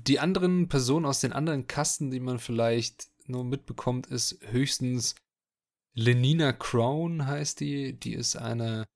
[0.06, 5.16] die anderen Personen aus den anderen Kasten, die man vielleicht nur mitbekommt, ist höchstens
[5.96, 8.00] Lenina Crown heißt die.
[8.00, 8.88] Die ist eine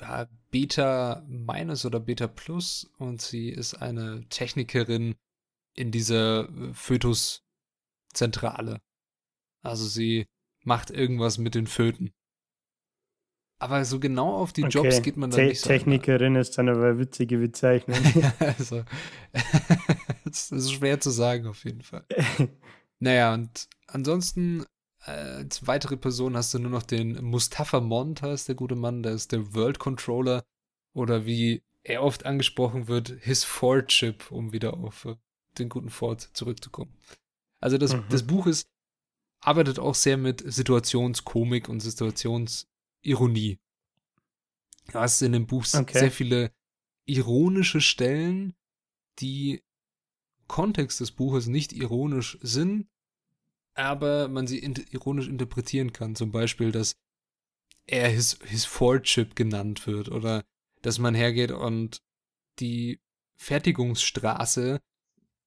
[0.00, 5.16] ja, Beta Minus oder Beta Plus und sie ist eine Technikerin
[5.74, 8.80] in dieser Fötuszentrale.
[9.62, 10.26] Also sie
[10.62, 12.12] macht irgendwas mit den Föten.
[13.58, 14.72] Aber so genau auf die okay.
[14.72, 15.68] Jobs geht man dann Te nicht so.
[15.68, 17.96] Technikerin ist dann aber eine witzige Bezeichnung.
[18.38, 18.84] also,
[20.24, 22.04] das ist schwer zu sagen auf jeden Fall.
[22.98, 24.66] naja, und ansonsten
[24.98, 29.12] als weitere Person hast du nur noch den Mustafa Mont, heißt der gute Mann, der
[29.12, 30.44] ist der World Controller
[30.94, 35.16] oder wie er oft angesprochen wird, his Ford Chip, um wieder auf äh,
[35.58, 36.92] den guten Ford zurückzukommen.
[37.60, 38.04] Also das, mhm.
[38.08, 38.66] das Buch ist,
[39.40, 41.80] arbeitet auch sehr mit Situationskomik und
[43.04, 43.58] Situationsironie.
[44.92, 45.98] Du hast in dem Buch okay.
[45.98, 46.52] sehr viele
[47.06, 48.54] ironische Stellen,
[49.18, 49.62] die
[50.46, 52.88] Kontext des Buches nicht ironisch sind,
[53.74, 56.14] aber man sie in ironisch interpretieren kann.
[56.14, 56.96] Zum Beispiel, dass
[57.86, 60.44] er his, his Ford-Chip genannt wird oder
[60.82, 62.02] dass man hergeht und
[62.58, 63.00] die
[63.36, 64.80] Fertigungsstraße,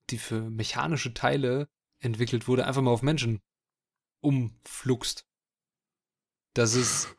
[0.09, 3.39] die für mechanische Teile entwickelt wurde, einfach mal auf Menschen
[4.21, 5.25] umfluxt.
[6.53, 7.16] Dass es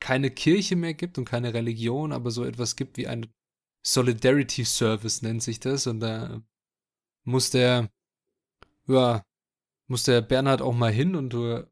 [0.00, 3.26] keine Kirche mehr gibt und keine Religion, aber so etwas gibt wie ein
[3.82, 6.42] Solidarity Service nennt sich das und da
[7.24, 7.90] muss der
[8.86, 9.24] ja
[9.86, 11.66] muss der Bernhard auch mal hin und du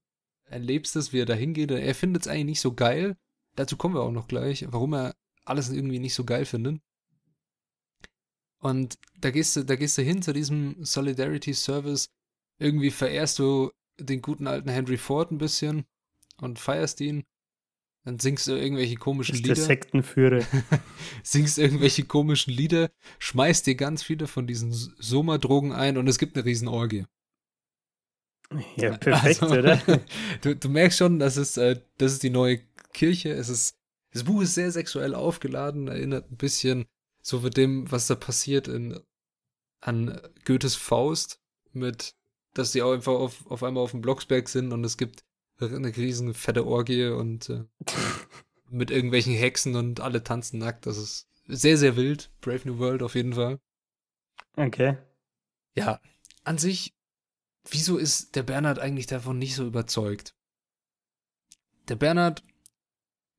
[0.44, 1.70] erlebst es, wie er da hingeht.
[1.70, 3.16] Er findet es eigentlich nicht so geil.
[3.54, 5.14] Dazu kommen wir auch noch gleich, warum er
[5.44, 6.80] alles irgendwie nicht so geil findet.
[8.58, 12.10] Und da gehst du, da gehst du hin zu diesem Solidarity Service.
[12.58, 15.84] Irgendwie verehrst du den guten alten Henry Ford ein bisschen
[16.40, 17.24] und feierst ihn.
[18.08, 19.54] Dann singst du irgendwelche komischen ist Lieder.
[19.54, 20.42] Der Sektenführer.
[21.22, 26.34] singst irgendwelche komischen Lieder, schmeißt dir ganz viele von diesen Soma-Drogen ein und es gibt
[26.34, 27.04] eine Riesenorgie.
[28.76, 29.82] Ja, perfekt, also, oder?
[30.40, 32.60] Du, du, merkst schon, dass es, äh, das ist die neue
[32.94, 33.32] Kirche.
[33.32, 33.76] Es ist,
[34.14, 36.86] das Buch ist sehr sexuell aufgeladen, erinnert ein bisschen
[37.20, 38.98] so mit dem, was da passiert in,
[39.82, 41.42] an Goethes Faust,
[41.74, 42.14] mit,
[42.54, 45.24] dass die auch einfach auf, auf einmal auf dem Blocksberg sind und es gibt
[45.60, 47.64] eine riesen fette Orgie und äh,
[48.70, 50.86] mit irgendwelchen Hexen und alle tanzen nackt.
[50.86, 52.30] Das ist sehr, sehr wild.
[52.40, 53.60] Brave New World auf jeden Fall.
[54.56, 54.96] Okay.
[55.74, 56.00] Ja,
[56.44, 56.94] an sich,
[57.70, 60.34] wieso ist der Bernhard eigentlich davon nicht so überzeugt?
[61.88, 62.42] Der Bernhard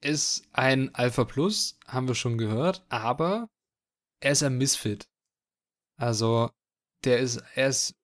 [0.01, 3.49] ist ein Alpha Plus, haben wir schon gehört, aber
[4.21, 5.09] er ist ein Misfit.
[5.97, 6.49] Also,
[7.03, 7.95] der ist, er ist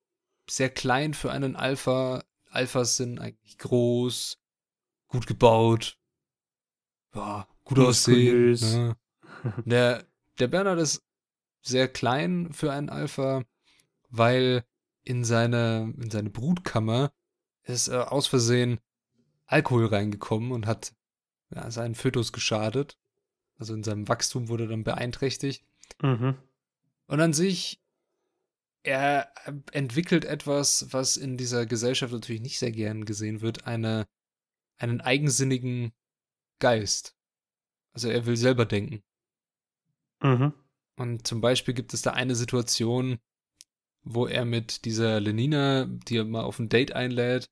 [0.49, 2.23] sehr klein für einen Alpha.
[2.55, 4.39] Alphas sind eigentlich groß,
[5.07, 5.97] gut gebaut,
[7.13, 8.51] ja, gut aussehen.
[8.61, 8.97] Ne?
[9.65, 10.03] Der,
[10.39, 11.03] der Bernhard ist
[11.61, 13.43] sehr klein für einen Alpha,
[14.09, 14.65] weil
[15.03, 17.11] in seine, in seine Brutkammer
[17.63, 18.79] ist äh, aus Versehen
[19.45, 20.95] Alkohol reingekommen und hat
[21.53, 22.97] ja, seinen Fötus geschadet.
[23.57, 25.63] Also in seinem Wachstum wurde dann beeinträchtigt.
[26.01, 26.35] Mhm.
[27.07, 27.79] Und an sich,
[28.85, 29.33] er
[29.71, 34.07] entwickelt etwas, was in dieser Gesellschaft natürlich nicht sehr gern gesehen wird, eine,
[34.77, 35.91] einen eigensinnigen
[36.59, 37.15] Geist.
[37.93, 39.03] Also er will selber denken.
[40.21, 40.53] Mhm.
[40.97, 43.19] Und zum Beispiel gibt es da eine Situation,
[44.03, 47.49] wo er mit dieser Lenina, die er mal auf ein Date einlädt,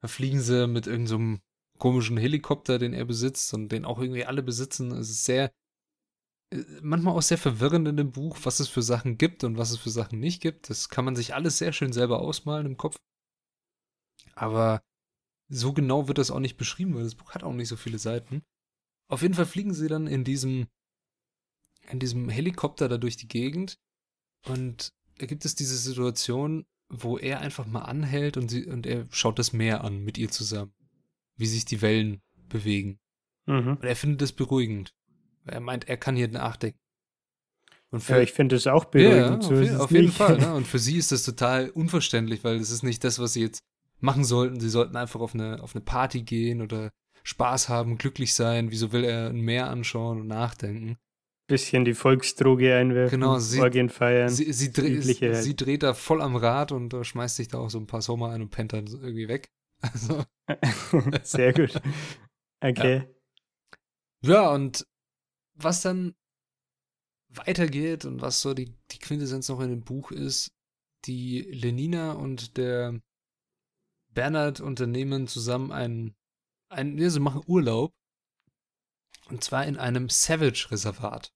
[0.00, 4.24] da fliegen sie mit irgendeinem so komischen Helikopter, den er besitzt und den auch irgendwie
[4.24, 4.92] alle besitzen.
[4.92, 5.52] Es ist sehr,
[6.80, 9.78] manchmal auch sehr verwirrend in dem Buch, was es für Sachen gibt und was es
[9.78, 10.70] für Sachen nicht gibt.
[10.70, 12.96] Das kann man sich alles sehr schön selber ausmalen im Kopf.
[14.34, 14.82] Aber
[15.48, 17.98] so genau wird das auch nicht beschrieben, weil das Buch hat auch nicht so viele
[17.98, 18.42] Seiten.
[19.08, 20.68] Auf jeden Fall fliegen sie dann in diesem,
[21.90, 23.78] in diesem Helikopter da durch die Gegend
[24.46, 29.06] und da gibt es diese Situation, wo er einfach mal anhält und, sie, und er
[29.10, 30.72] schaut das Meer an mit ihr zusammen
[31.36, 32.98] wie sich die Wellen bewegen.
[33.46, 33.76] Mhm.
[33.76, 34.94] Und er findet das beruhigend.
[35.44, 36.78] Er meint, er kann hier nachdenken.
[37.90, 39.42] Und für, ja, ich finde es auch beruhigend.
[39.44, 40.38] Ja, so auf, auf jeden Fall.
[40.38, 40.54] Ne?
[40.54, 43.62] Und für sie ist das total unverständlich, weil es ist nicht das, was sie jetzt
[44.00, 44.60] machen sollten.
[44.60, 46.90] Sie sollten einfach auf eine, auf eine Party gehen oder
[47.22, 48.70] Spaß haben, glücklich sein.
[48.70, 50.96] Wieso will er ein Meer anschauen und nachdenken?
[51.48, 54.28] Bisschen die Volksdroge einwerfen, genau, sie, Orgien feiern.
[54.28, 57.58] Sie, sie, dreh, sie, sie, dreht da voll am Rad und uh, schmeißt sich da
[57.58, 59.50] auch so ein paar Sommer ein und pennt dann irgendwie weg.
[59.80, 60.24] Also.
[61.22, 61.74] Sehr gut.
[62.64, 63.08] Okay.
[64.22, 64.34] Ja.
[64.34, 64.86] ja, und
[65.54, 66.14] was dann
[67.28, 70.52] weitergeht und was so die, die Quintessenz noch in dem Buch ist,
[71.04, 73.00] die Lenina und der
[74.10, 76.14] Bernhard unternehmen zusammen einen,
[76.68, 77.94] einen ja, sie machen Urlaub.
[79.28, 81.32] Und zwar in einem Savage-Reservat.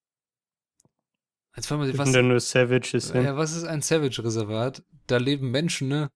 [1.55, 3.09] Jetzt fragen wir sich, was, denn nur Savages.
[3.15, 4.85] Ja, was ist ein Savage-Reservat?
[5.07, 6.11] Da leben Menschen, ne?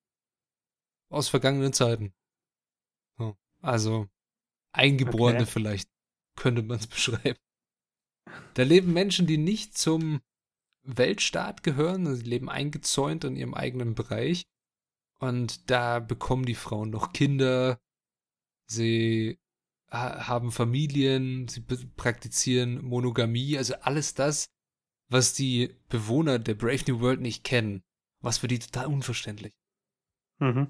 [1.09, 2.13] Aus vergangenen Zeiten.
[3.63, 4.09] Also
[4.73, 5.47] Eingeborene okay.
[5.47, 5.91] vielleicht
[6.37, 7.39] könnte man es beschreiben.
[8.55, 10.21] Da leben Menschen, die nicht zum
[10.83, 14.45] Weltstaat gehören, also sie leben eingezäunt in ihrem eigenen Bereich.
[15.19, 17.79] Und da bekommen die Frauen noch Kinder,
[18.67, 19.39] sie
[19.91, 24.47] ha haben Familien, sie praktizieren Monogamie, also alles das,
[25.09, 27.83] was die Bewohner der Brave New World nicht kennen.
[28.21, 29.55] Was für die total unverständlich.
[30.39, 30.69] Mhm.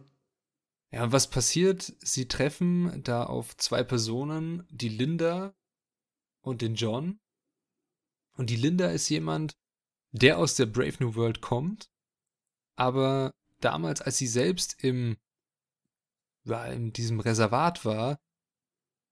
[0.93, 1.95] Ja, und was passiert?
[2.01, 5.55] Sie treffen da auf zwei Personen, die Linda
[6.43, 7.21] und den John.
[8.41, 9.53] Und die Linda ist jemand,
[10.13, 11.91] der aus der Brave New World kommt,
[12.75, 15.19] aber damals, als sie selbst im,
[16.45, 18.19] ja, in diesem Reservat war,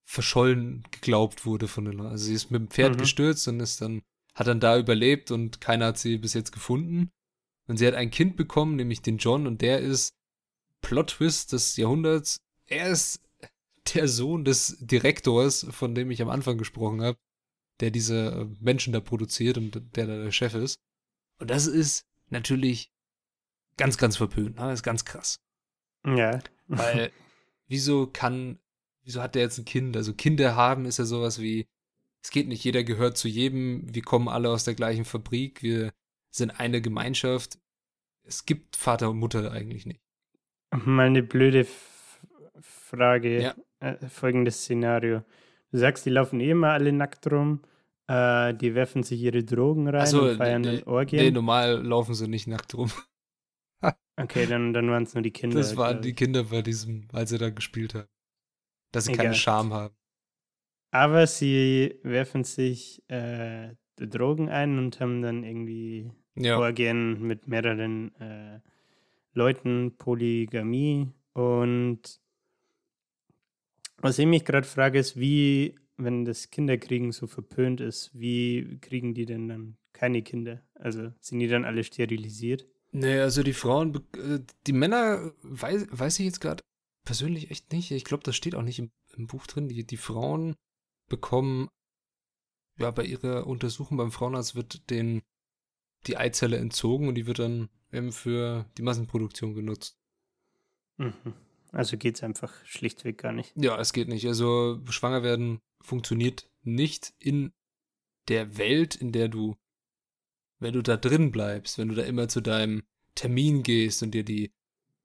[0.07, 2.13] verschollen geglaubt wurde von den Leuten.
[2.13, 3.01] Also sie ist mit dem Pferd mhm.
[3.01, 4.01] gestürzt und ist dann,
[4.33, 7.11] hat dann da überlebt und keiner hat sie bis jetzt gefunden.
[7.67, 10.15] Und sie hat ein Kind bekommen, nämlich den John, und der ist
[10.81, 12.39] Plot-Twist des Jahrhunderts.
[12.65, 13.21] Er ist
[13.93, 17.19] der Sohn des Direktors, von dem ich am Anfang gesprochen habe,
[17.81, 20.81] der diese äh, Menschen da produziert und der da der Chef ist.
[21.39, 22.93] Und das ist natürlich
[23.77, 24.57] ganz, ganz verpönt.
[24.57, 24.63] Ne?
[24.63, 25.41] Das ist ganz krass.
[26.05, 26.41] Ja.
[26.67, 27.13] Weil,
[27.69, 28.59] wieso kann,
[29.05, 29.97] wieso hat der jetzt ein Kind?
[29.97, 31.67] Also Kinder haben ist ja sowas wie,
[32.23, 35.93] es geht nicht, jeder gehört zu jedem, wir kommen alle aus der gleichen Fabrik, wir
[36.31, 37.59] sind eine Gemeinschaft.
[38.25, 40.01] Es gibt Vater und Mutter eigentlich nicht.
[40.71, 41.67] Mal eine blöde
[42.61, 43.41] Frage.
[43.41, 43.55] Ja.
[43.81, 45.23] Äh, folgendes Szenario.
[45.71, 47.63] Du sagst, die laufen eh immer alle nackt rum.
[48.07, 51.23] Äh, die werfen sich ihre Drogen rein so, und feiern nee, Orgien.
[51.23, 52.91] Nee, normal laufen sie nicht nackt rum.
[54.17, 55.59] okay, dann, dann waren es nur die Kinder.
[55.59, 58.09] Das waren die Kinder bei diesem, als sie da gespielt haben.
[58.93, 59.27] Dass sie Egal.
[59.27, 59.95] keinen Charme haben.
[60.91, 66.59] Aber sie werfen sich äh, Drogen ein und haben dann irgendwie ja.
[66.59, 68.61] Orgien mit mehreren äh,
[69.35, 71.13] Leuten Polygamie.
[71.35, 72.21] Und
[74.01, 79.15] was ich mich gerade frage, ist, wie, wenn das Kinderkriegen so verpönt ist, wie kriegen
[79.15, 80.63] die denn dann keine Kinder?
[80.75, 82.67] Also sind die dann alle sterilisiert?
[82.93, 86.63] Nee, also die Frauen, äh, die Männer, weiß, weiß ich jetzt gerade
[87.05, 87.91] persönlich echt nicht.
[87.91, 89.69] Ich glaube, das steht auch nicht im, im Buch drin.
[89.69, 90.55] Die, die Frauen
[91.09, 91.69] bekommen,
[92.79, 95.23] ja, bei ihrer Untersuchung beim Frauenarzt wird den
[96.07, 99.99] die Eizelle entzogen und die wird dann eben für die Massenproduktion genutzt.
[100.97, 101.35] Mhm.
[101.73, 103.53] Also geht es einfach schlichtweg gar nicht.
[103.57, 104.27] Ja, es geht nicht.
[104.27, 107.53] Also schwanger werden funktioniert nicht in
[108.29, 109.57] der Welt, in der du,
[110.59, 112.83] wenn du da drin bleibst, wenn du da immer zu deinem
[113.15, 114.53] Termin gehst und dir die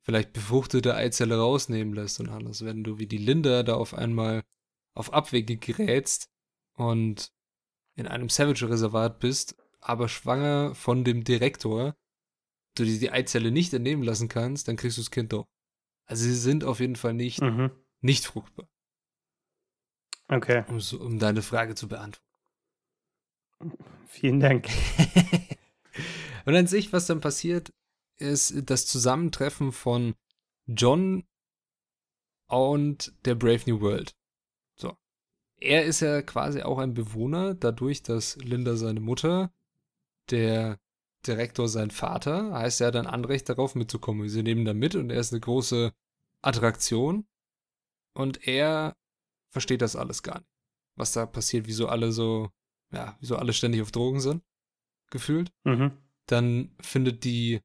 [0.01, 4.43] vielleicht befruchtete Eizelle rausnehmen lässt und alles, wenn du wie die Linda da auf einmal
[4.93, 6.29] auf Abwege gerätst
[6.73, 7.31] und
[7.95, 11.95] in einem Savage-Reservat bist, aber schwanger von dem Direktor,
[12.75, 15.47] du dir die Eizelle nicht entnehmen lassen kannst, dann kriegst du das Kind doch.
[16.05, 17.71] Also sie sind auf jeden Fall nicht, mhm.
[18.01, 18.67] nicht fruchtbar.
[20.27, 20.63] Okay.
[20.67, 22.23] Um, um deine Frage zu beantworten.
[24.07, 24.67] Vielen Dank.
[26.45, 27.73] und an sich, was dann passiert,
[28.17, 30.15] ist das Zusammentreffen von
[30.67, 31.23] John
[32.47, 34.15] und der Brave New World.
[34.75, 34.95] So.
[35.59, 39.53] Er ist ja quasi auch ein Bewohner, dadurch, dass Linda seine Mutter,
[40.29, 40.79] der
[41.25, 44.27] Direktor sein Vater, heißt er hat ein Anrecht darauf mitzukommen.
[44.29, 45.93] Sie nehmen da mit und er ist eine große
[46.41, 47.25] Attraktion.
[48.13, 48.95] Und er
[49.49, 50.49] versteht das alles gar nicht.
[50.95, 52.49] Was da passiert, wieso alle so,
[52.91, 54.43] ja, wieso alle ständig auf Drogen sind,
[55.09, 55.51] gefühlt.
[55.63, 55.91] Mhm.
[56.27, 57.61] Dann findet die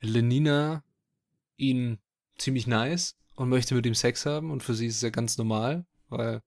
[0.00, 0.82] Lenina
[1.56, 1.98] ihn
[2.38, 5.36] ziemlich nice und möchte mit ihm Sex haben und für sie ist es ja ganz
[5.36, 6.40] normal, weil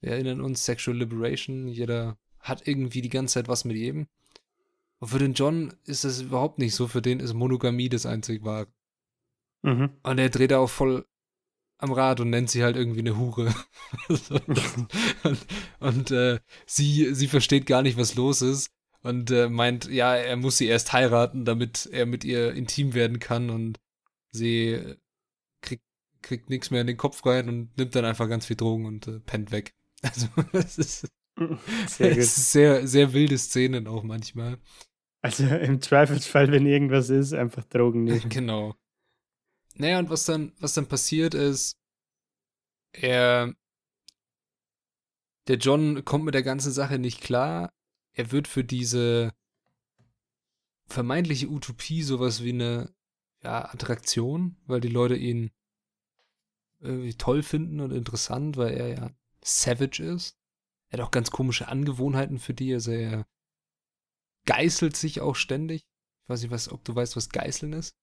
[0.00, 4.06] wir erinnern uns, Sexual Liberation, jeder hat irgendwie die ganze Zeit was mit jedem.
[5.00, 8.44] Und für den John ist das überhaupt nicht so, für den ist Monogamie das einzig
[8.44, 8.68] wahre.
[9.62, 9.90] Mhm.
[10.02, 11.06] Und er dreht auch voll
[11.78, 13.54] am Rad und nennt sie halt irgendwie eine Hure.
[15.24, 15.46] und,
[15.80, 18.70] und äh, sie, sie versteht gar nicht, was los ist
[19.02, 23.18] und äh, meint, ja, er muss sie erst heiraten, damit er mit ihr intim werden
[23.18, 23.80] kann und
[24.30, 24.96] sie
[25.62, 25.84] kriegt,
[26.22, 29.08] kriegt nichts mehr in den Kopf rein und nimmt dann einfach ganz viel Drogen und
[29.08, 29.74] äh, pennt weg.
[30.02, 31.08] Also es ist
[31.88, 34.58] sehr, es ist sehr, sehr wilde Szenen auch manchmal.
[35.22, 38.28] Also im Zweifelsfall, wenn irgendwas ist, einfach Drogen nehmen.
[38.28, 38.74] Genau.
[39.74, 41.78] Naja, und was dann, was dann passiert ist,
[42.92, 43.54] er,
[45.46, 47.72] der John kommt mit der ganzen Sache nicht klar,
[48.12, 49.32] er wird für diese
[50.86, 52.92] vermeintliche Utopie sowas wie eine
[53.42, 55.50] ja, Attraktion, weil die Leute ihn
[56.80, 59.10] irgendwie toll finden und interessant, weil er ja
[59.42, 60.36] savage ist.
[60.88, 63.26] Er hat auch ganz komische Angewohnheiten für die, also er
[64.46, 65.82] geißelt sich auch ständig.
[66.24, 67.94] Ich weiß nicht, was, ob du weißt, was Geißeln ist.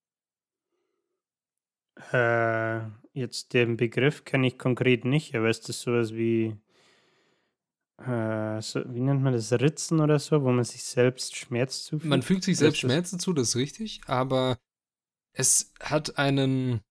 [2.11, 2.81] Äh,
[3.13, 6.55] jetzt den Begriff kenne ich konkret nicht, aber ist das sowas wie
[7.97, 12.05] äh, so, wie nennt man das, Ritzen oder so, wo man sich selbst Schmerz zufügt?
[12.05, 14.59] Man fügt sich selbst Schmerzen zu, das ist richtig, aber
[15.33, 16.81] es hat einen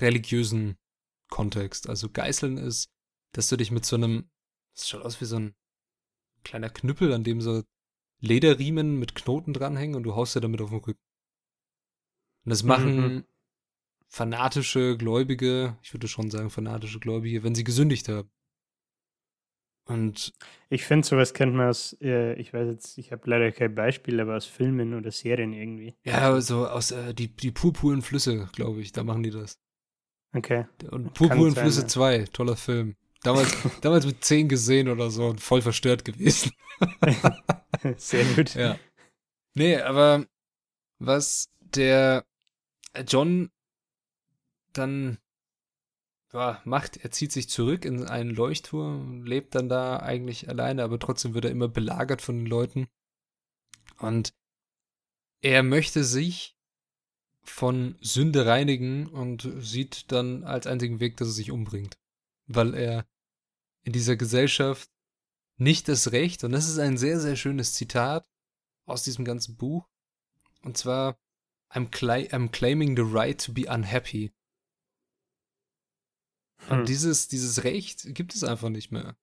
[0.00, 0.76] religiösen
[1.28, 1.88] Kontext.
[1.88, 2.88] Also Geißeln ist,
[3.32, 4.30] dass du dich mit so einem,
[4.74, 5.54] das schaut aus wie so ein
[6.44, 7.64] kleiner Knüppel, an dem so
[8.24, 11.00] Lederriemen mit Knoten dranhängen und du haust dir damit auf den Rücken.
[12.44, 13.24] Und das machen mhm.
[14.08, 18.30] fanatische Gläubige, ich würde schon sagen fanatische Gläubige, wenn sie gesündigt haben.
[19.86, 20.32] Und
[20.70, 24.18] ich finde, sowas kennt man aus, äh, ich weiß jetzt, ich habe leider kein Beispiel,
[24.18, 25.94] aber aus Filmen oder Serien irgendwie.
[26.04, 29.60] Ja, so aus äh, die, die purpuren Flüsse, glaube ich, da machen die das.
[30.32, 30.66] Okay.
[30.90, 32.96] Und Purpuren Flüsse 2, toller Film.
[33.24, 36.52] Damals, damals mit 10 gesehen oder so und voll verstört gewesen.
[37.96, 38.54] Sehr gut.
[38.54, 38.78] Ja.
[39.54, 40.26] Nee, aber
[40.98, 42.24] was der
[43.06, 43.50] John
[44.72, 45.18] dann
[46.32, 50.98] ja, macht, er zieht sich zurück in einen Leuchtturm, lebt dann da eigentlich alleine, aber
[50.98, 52.88] trotzdem wird er immer belagert von den Leuten.
[53.98, 54.34] Und
[55.40, 56.56] er möchte sich
[57.44, 61.98] von Sünde reinigen und sieht dann als einzigen Weg, dass er sich umbringt.
[62.46, 63.06] Weil er
[63.84, 64.90] in dieser Gesellschaft
[65.56, 68.28] nicht das Recht, und das ist ein sehr, sehr schönes Zitat
[68.86, 69.88] aus diesem ganzen Buch,
[70.62, 71.18] und zwar,
[71.70, 74.32] I'm, I'm claiming the right to be unhappy.
[76.68, 76.84] Und hm.
[76.86, 79.16] dieses, dieses Recht gibt es einfach nicht mehr.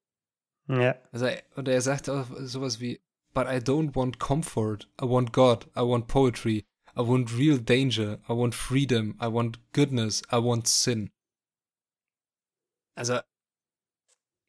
[0.68, 0.96] Ja.
[1.12, 3.02] Also, und er sagt auch sowas wie,
[3.34, 4.90] But I don't want comfort.
[5.02, 5.66] I want God.
[5.76, 6.66] I want poetry.
[6.96, 8.20] I want real danger.
[8.28, 9.16] I want freedom.
[9.22, 10.22] I want goodness.
[10.32, 11.12] I want sin.
[12.96, 13.22] Also,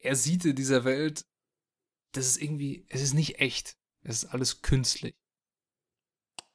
[0.03, 1.25] er sieht in dieser Welt,
[2.11, 3.77] das ist irgendwie, es ist nicht echt.
[4.01, 5.15] Es ist alles künstlich.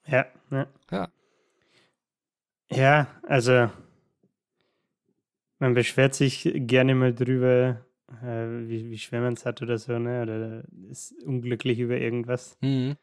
[0.07, 0.66] Ja, ja.
[0.90, 1.12] Ja.
[2.70, 3.70] Ja, also
[5.59, 7.84] man beschwert sich gerne mal drüber,
[8.22, 10.22] äh, wie, wie schwer man es hat oder so, ne?
[10.22, 12.59] Oder ist unglücklich über irgendwas.
[12.61, 12.96] Mhm.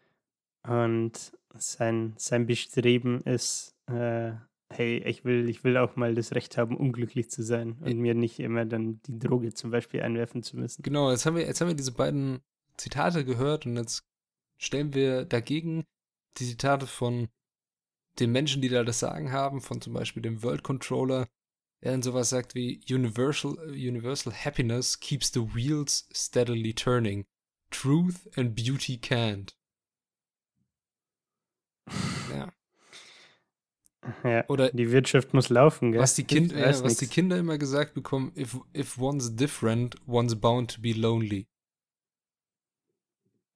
[0.63, 4.33] Und sein, sein Bestreben ist, äh,
[4.78, 7.95] hey, ich will, ich will auch mal das Recht haben, unglücklich zu sein und ja.
[7.95, 10.84] mir nicht immer dann die Droge zum Beispiel einwerfen zu müssen.
[10.84, 12.41] Genau, jetzt haben wir, jetzt haben wir diese beiden
[12.78, 14.03] Zitate gehört und jetzt
[14.57, 15.86] stellen wir dagegen
[16.38, 17.30] die Zitate von
[18.19, 21.28] den Menschen, die da das Sagen haben, von zum Beispiel dem World Controller,
[21.84, 27.26] der dann sowas sagt wie Universal, Universal Happiness keeps the wheels steadily turning.
[27.71, 29.55] Truth and beauty can't.
[32.32, 32.51] Ja.
[34.23, 36.01] Ja, Oder die Wirtschaft muss laufen, gell?
[36.01, 40.35] Was die, kind, ja, was die Kinder immer gesagt bekommen, if, if one's different, one's
[40.35, 41.47] bound to be lonely.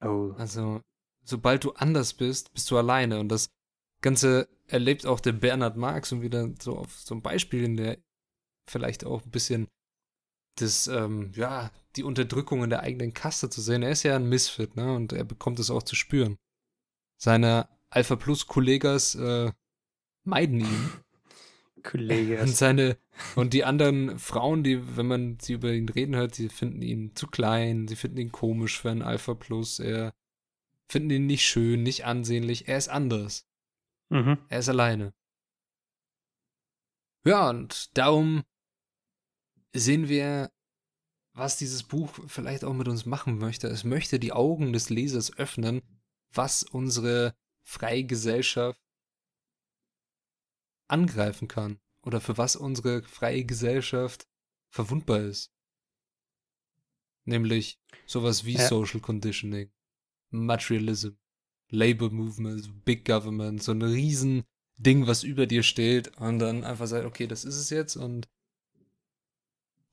[0.01, 0.33] Oh.
[0.37, 0.81] Also,
[1.23, 3.19] sobald du anders bist, bist du alleine.
[3.19, 3.49] Und das
[4.01, 7.97] Ganze erlebt auch der Bernhard Marx und wieder so auf so ein Beispiel, in der
[8.67, 9.67] vielleicht auch ein bisschen
[10.55, 13.83] das, ähm, ja, die Unterdrückung in der eigenen Kaste zu sehen.
[13.83, 14.93] Er ist ja ein Misfit, ne?
[14.93, 16.37] Und er bekommt es auch zu spüren.
[17.17, 19.51] Seine Alpha Plus Kollegas äh,
[20.29, 20.89] meiden ihn.
[21.83, 22.41] Kollegas.
[22.41, 22.97] Und seine
[23.35, 27.15] und die anderen Frauen, die, wenn man sie über ihn reden hört, sie finden ihn
[27.15, 30.13] zu klein, sie finden ihn komisch für ein Alpha Plus, er
[30.87, 33.47] finden ihn nicht schön, nicht ansehnlich, er ist anders.
[34.09, 34.37] Mhm.
[34.49, 35.13] Er ist alleine.
[37.25, 38.43] Ja, und darum
[39.73, 40.51] sehen wir,
[41.33, 43.67] was dieses Buch vielleicht auch mit uns machen möchte.
[43.67, 45.81] Es möchte die Augen des Lesers öffnen,
[46.33, 48.81] was unsere freie Gesellschaft
[50.89, 54.27] angreifen kann oder für was unsere freie Gesellschaft
[54.69, 55.51] verwundbar ist.
[57.25, 58.67] Nämlich sowas wie ja.
[58.67, 59.71] Social Conditioning,
[60.31, 61.09] Materialism,
[61.69, 64.43] Labor Movement, Big Government, so ein riesen
[64.77, 68.27] Ding, was über dir steht und dann einfach sagt, okay, das ist es jetzt und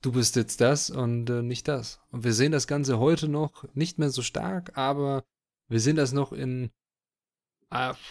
[0.02, 2.00] du bist jetzt das und äh, nicht das.
[2.10, 5.24] Und wir sehen das Ganze heute noch nicht mehr so stark, aber
[5.68, 6.70] wir sehen das noch in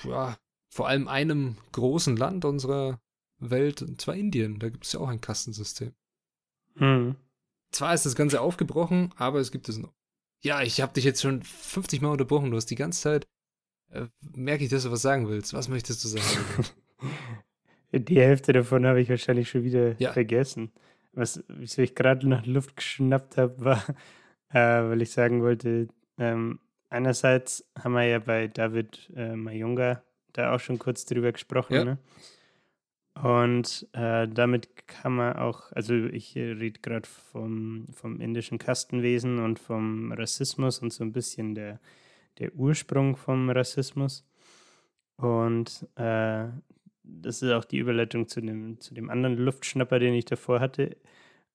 [0.03, 0.37] ja,
[0.75, 2.99] vor allem einem großen Land unserer
[3.39, 4.59] Welt, und zwar Indien.
[4.59, 5.93] Da gibt es ja auch ein Kastensystem.
[6.75, 7.15] Hm.
[7.71, 9.93] Zwar ist das Ganze aufgebrochen, aber es gibt es noch.
[10.41, 12.51] Ja, ich habe dich jetzt schon 50 Mal unterbrochen.
[12.51, 13.25] Du hast die ganze Zeit,
[13.89, 15.53] äh, merke ich, dass du was sagen willst.
[15.53, 16.65] Was möchtest du sagen?
[17.93, 20.11] die Hälfte davon habe ich wahrscheinlich schon wieder ja.
[20.11, 20.73] vergessen.
[21.13, 23.81] Was, wieso ich gerade nach Luft geschnappt habe, war,
[24.49, 26.59] äh, weil ich sagen wollte, ähm,
[26.89, 30.03] einerseits haben wir ja bei David äh, Mayunga
[30.37, 31.73] da auch schon kurz drüber gesprochen.
[31.73, 31.85] Ja.
[31.85, 31.97] Ne?
[33.21, 39.57] Und äh, damit kann man auch, also ich rede gerade vom, vom indischen Kastenwesen und
[39.57, 41.79] vom Rassismus und so ein bisschen der,
[42.39, 44.27] der Ursprung vom Rassismus.
[45.15, 46.47] Und äh,
[47.03, 50.97] das ist auch die Überleitung zu dem, zu dem anderen Luftschnapper, den ich davor hatte,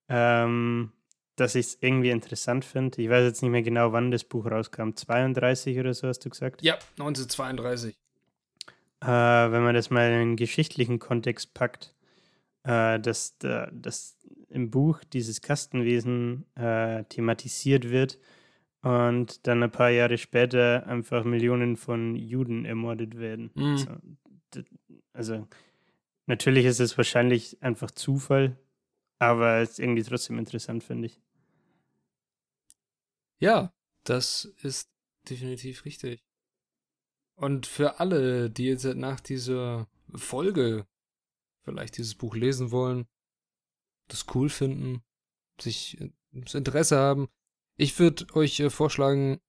[0.09, 0.93] ähm,
[1.37, 3.03] dass ich es irgendwie interessant finde.
[3.03, 4.93] Ich weiß jetzt nicht mehr genau, wann das Buch rauskam.
[4.95, 6.63] 32 oder so hast du gesagt?
[6.63, 7.95] Ja, 1932
[9.01, 11.95] äh, wenn man das mal in einen geschichtlichen Kontext packt,
[12.65, 18.19] äh, dass, dass im Buch dieses Kastenwesen äh, thematisiert wird
[18.83, 23.51] und dann ein paar Jahre später einfach Millionen von Juden ermordet werden.
[23.55, 23.71] Mhm.
[23.73, 23.99] Also,
[25.13, 25.49] also,
[26.27, 28.57] natürlich ist es wahrscheinlich einfach Zufall,
[29.19, 31.21] aber es ist irgendwie trotzdem interessant, finde ich.
[33.39, 33.73] Ja,
[34.05, 34.91] das ist
[35.29, 36.25] definitiv richtig.
[37.41, 40.87] Und für alle, die jetzt nach dieser Folge
[41.63, 43.07] vielleicht dieses Buch lesen wollen,
[44.09, 45.03] das cool finden,
[45.59, 45.97] sich
[46.33, 47.29] das Interesse haben,
[47.79, 49.41] ich würde euch äh, vorschlagen,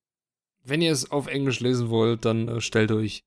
[0.63, 3.25] wenn ihr es auf Englisch lesen wollt, dann äh, stellt euch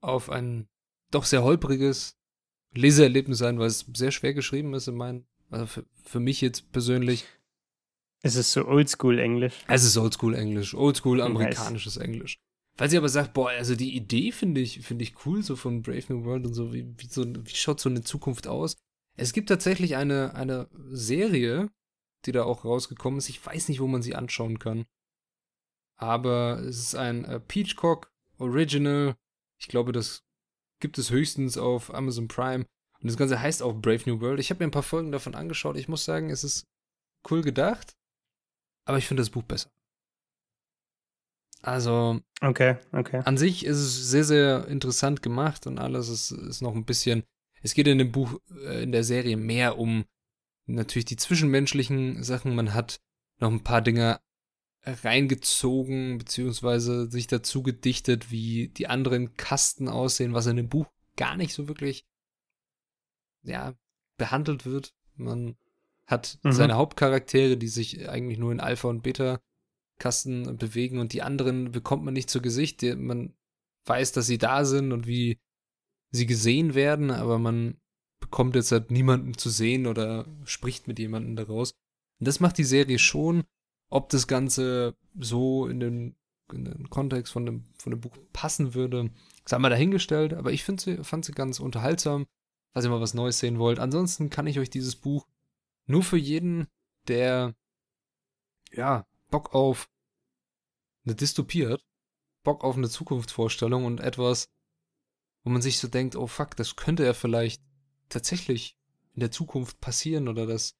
[0.00, 0.68] auf ein
[1.10, 2.16] doch sehr holpriges
[2.72, 6.72] Leseerlebnis ein, weil es sehr schwer geschrieben ist in meinen, also für, für mich jetzt
[6.72, 7.26] persönlich.
[8.22, 9.66] Es ist so Oldschool-Englisch.
[9.68, 12.40] Es ist Oldschool-Englisch, Oldschool-amerikanisches Englisch.
[12.78, 15.82] Weil sie aber sagt, boah, also die Idee finde ich, finde ich cool, so von
[15.82, 18.76] Brave New World und so, wie, wie, so, wie schaut so eine Zukunft aus?
[19.16, 21.70] Es gibt tatsächlich eine, eine Serie,
[22.24, 23.28] die da auch rausgekommen ist.
[23.28, 24.86] Ich weiß nicht, wo man sie anschauen kann.
[25.96, 29.16] Aber es ist ein äh, Peachcock Original.
[29.58, 30.22] Ich glaube, das
[30.78, 32.64] gibt es höchstens auf Amazon Prime.
[33.00, 34.38] Und das Ganze heißt auch Brave New World.
[34.38, 35.76] Ich habe mir ein paar Folgen davon angeschaut.
[35.76, 36.64] Ich muss sagen, es ist
[37.28, 37.96] cool gedacht.
[38.84, 39.70] Aber ich finde das Buch besser.
[41.62, 43.22] Also, okay, okay.
[43.24, 47.24] An sich ist es sehr, sehr interessant gemacht und alles ist, ist noch ein bisschen.
[47.62, 50.04] Es geht in dem Buch, äh, in der Serie mehr um
[50.66, 52.54] natürlich die zwischenmenschlichen Sachen.
[52.54, 53.00] Man hat
[53.38, 54.20] noch ein paar Dinge
[54.84, 60.86] reingezogen, beziehungsweise sich dazu gedichtet, wie die anderen Kasten aussehen, was in dem Buch
[61.16, 62.06] gar nicht so wirklich,
[63.42, 63.74] ja,
[64.16, 64.94] behandelt wird.
[65.16, 65.56] Man
[66.06, 66.52] hat mhm.
[66.52, 69.40] seine Hauptcharaktere, die sich eigentlich nur in Alpha und Beta
[69.98, 72.82] Kasten bewegen und die anderen bekommt man nicht zu Gesicht.
[72.82, 73.34] Man
[73.86, 75.38] weiß, dass sie da sind und wie
[76.10, 77.80] sie gesehen werden, aber man
[78.20, 81.72] bekommt jetzt halt niemanden zu sehen oder spricht mit jemandem daraus.
[82.18, 83.44] Und das macht die Serie schon.
[83.90, 86.18] Ob das Ganze so in den
[86.52, 89.10] in den Kontext von dem, von dem Buch passen würde,
[89.44, 92.26] sei mal dahingestellt, aber ich sie, fand sie ganz unterhaltsam,
[92.72, 93.78] falls ihr mal was Neues sehen wollt.
[93.78, 95.26] Ansonsten kann ich euch dieses Buch
[95.86, 96.66] nur für jeden,
[97.06, 97.54] der
[98.72, 99.88] ja, Bock auf
[101.04, 101.84] eine Dystopie hat,
[102.42, 104.48] Bock auf eine Zukunftsvorstellung und etwas,
[105.42, 107.62] wo man sich so denkt, oh fuck, das könnte ja vielleicht
[108.08, 108.76] tatsächlich
[109.14, 110.76] in der Zukunft passieren oder das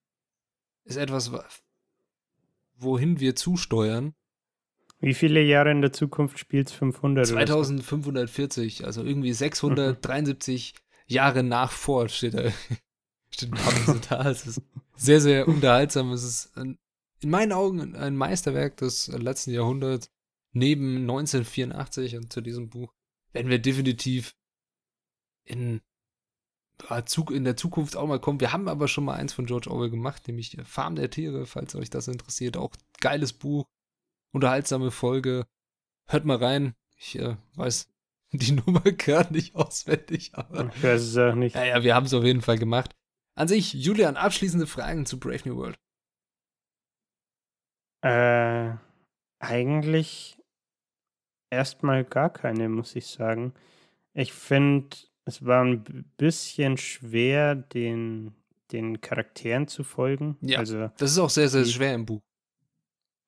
[0.84, 1.32] ist etwas,
[2.76, 4.14] wohin wir zusteuern.
[5.00, 7.26] Wie viele Jahre in der Zukunft spielt es 500?
[7.26, 11.12] 2540, also irgendwie 673 mhm.
[11.14, 12.50] Jahre nach Ford steht da.
[13.30, 13.50] steht
[13.86, 14.28] so da.
[14.28, 14.62] Es ist
[14.96, 16.12] sehr, sehr unterhaltsam.
[16.12, 16.78] Es ist ein,
[17.20, 20.10] in meinen Augen ein Meisterwerk des letzten Jahrhunderts.
[20.52, 22.94] Neben 1984 und zu diesem Buch
[23.32, 24.34] werden wir definitiv
[25.44, 25.80] in
[27.32, 28.40] in der Zukunft auch mal kommen.
[28.40, 31.74] Wir haben aber schon mal eins von George Orwell gemacht, nämlich Farm der Tiere, falls
[31.74, 32.56] euch das interessiert.
[32.56, 33.66] Auch geiles Buch,
[34.32, 35.46] unterhaltsame Folge.
[36.06, 36.74] Hört mal rein.
[36.96, 37.88] Ich äh, weiß
[38.32, 40.70] die Nummer gar nicht auswendig, aber.
[40.74, 41.56] Ich weiß es auch nicht.
[41.56, 42.94] Naja, wir haben es auf jeden Fall gemacht.
[43.34, 45.78] An sich, Julian, abschließende Fragen zu Brave New World.
[48.02, 48.72] Äh,
[49.40, 50.38] eigentlich
[51.50, 53.54] erstmal gar keine, muss ich sagen.
[54.14, 58.32] Ich finde, es war ein bisschen schwer, den,
[58.72, 60.36] den Charakteren zu folgen.
[60.40, 62.22] Ja, also, das ist auch sehr, sehr die, schwer im Buch.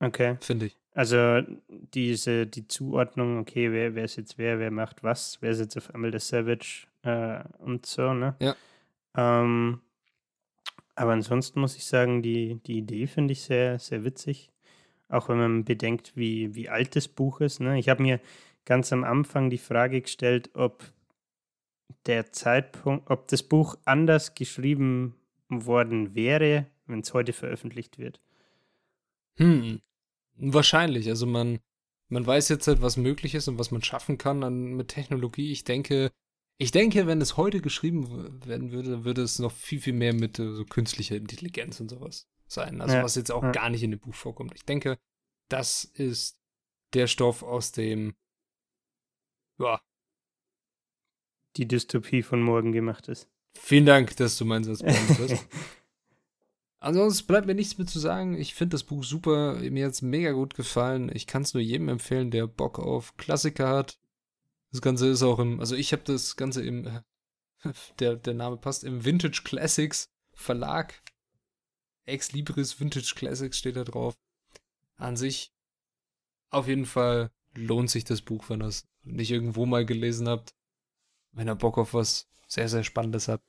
[0.00, 0.36] Okay.
[0.40, 0.76] Finde ich.
[0.92, 5.60] Also diese, die Zuordnung, okay, wer, wer ist jetzt wer, wer macht was, wer ist
[5.60, 8.34] jetzt auf einmal der Savage äh, und so, ne?
[8.40, 8.56] Ja.
[9.16, 9.80] Ähm,
[10.96, 14.50] aber ansonsten muss ich sagen, die, die Idee finde ich sehr, sehr witzig.
[15.10, 17.60] Auch wenn man bedenkt, wie, wie alt das Buch ist.
[17.60, 17.78] Ne?
[17.78, 18.20] Ich habe mir
[18.64, 20.84] ganz am Anfang die Frage gestellt, ob
[22.06, 25.16] der Zeitpunkt, ob das Buch anders geschrieben
[25.48, 28.20] worden wäre, wenn es heute veröffentlicht wird.
[29.36, 29.80] Hm,
[30.36, 31.08] wahrscheinlich.
[31.08, 31.58] Also man,
[32.08, 35.50] man weiß jetzt halt, was möglich ist und was man schaffen kann an, mit Technologie.
[35.50, 36.12] Ich denke,
[36.58, 40.38] ich denke, wenn es heute geschrieben werden würde, würde es noch viel, viel mehr mit
[40.38, 42.80] äh, so künstlicher Intelligenz und sowas sein.
[42.80, 43.52] Also ja, was jetzt auch ja.
[43.52, 44.54] gar nicht in dem Buch vorkommt.
[44.54, 44.98] Ich denke,
[45.48, 46.40] das ist
[46.94, 48.14] der Stoff, aus dem
[49.58, 49.80] ja,
[51.56, 53.28] die Dystopie von morgen gemacht ist.
[53.58, 55.46] Vielen Dank, dass du meinen Satz hast.
[56.82, 58.38] Ansonsten bleibt mir nichts mehr zu sagen.
[58.38, 59.56] Ich finde das Buch super.
[59.56, 61.10] Mir hat es mega gut gefallen.
[61.14, 63.98] Ich kann es nur jedem empfehlen, der Bock auf Klassiker hat.
[64.72, 67.02] Das Ganze ist auch im, also ich habe das Ganze im,
[67.98, 71.02] der, der Name passt, im Vintage Classics Verlag.
[72.10, 74.14] Ex Libris Vintage Classics steht da drauf.
[74.96, 75.52] An sich
[76.50, 80.54] auf jeden Fall lohnt sich das Buch, wenn ihr es nicht irgendwo mal gelesen habt
[81.32, 83.44] wenn ihr Bock auf was sehr, sehr Spannendes habt,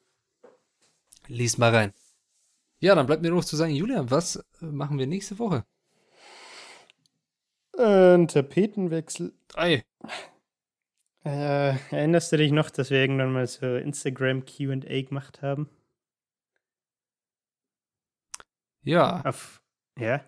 [1.27, 1.93] liest mal rein.
[2.79, 5.65] Ja, dann bleibt mir noch zu sagen, Julian, was machen wir nächste Woche?
[7.77, 9.33] Äh, ein Tapetenwechsel.
[9.53, 9.83] Ei.
[11.23, 15.69] Äh, erinnerst du dich noch, dass wir irgendwann mal so Instagram QA gemacht haben?
[18.83, 19.21] Ja.
[19.21, 19.61] Auf,
[19.97, 20.23] ja.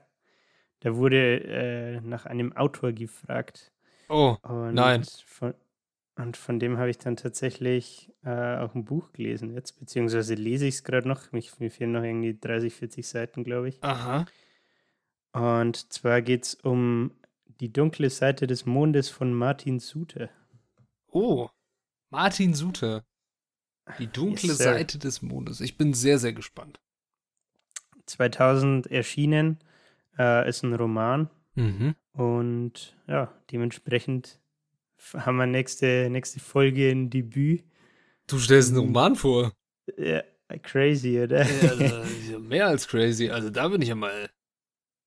[0.79, 3.71] Da wurde äh, nach einem Autor gefragt.
[4.09, 5.03] Oh, Und nein.
[5.25, 5.53] Von,
[6.15, 10.67] und von dem habe ich dann tatsächlich äh, auch ein Buch gelesen jetzt, beziehungsweise lese
[10.67, 11.31] ich es gerade noch.
[11.31, 13.83] Mich, mir fehlen noch irgendwie 30, 40 Seiten, glaube ich.
[13.83, 14.25] Aha.
[15.31, 17.11] Und zwar geht es um
[17.59, 20.29] die dunkle Seite des Mondes von Martin Suter.
[21.07, 21.49] Oh,
[22.09, 23.05] Martin Suter.
[23.99, 25.59] Die dunkle yes, Seite des Mondes.
[25.61, 26.79] Ich bin sehr, sehr gespannt.
[28.05, 29.59] 2000 erschienen,
[30.17, 31.29] äh, ist ein Roman.
[31.55, 31.95] Mhm.
[32.13, 34.39] Und ja, dementsprechend
[35.13, 37.63] haben wir nächste, nächste Folge ein Debüt.
[38.27, 39.53] Du stellst einen Roman vor.
[39.97, 40.23] Ja,
[40.61, 41.45] crazy, oder?
[41.45, 43.29] Ja, also, mehr als crazy.
[43.29, 44.29] Also da bin ich ja mal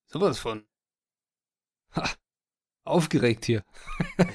[0.06, 0.64] sowas von.
[1.94, 2.10] Ha,
[2.84, 3.64] aufgeregt hier.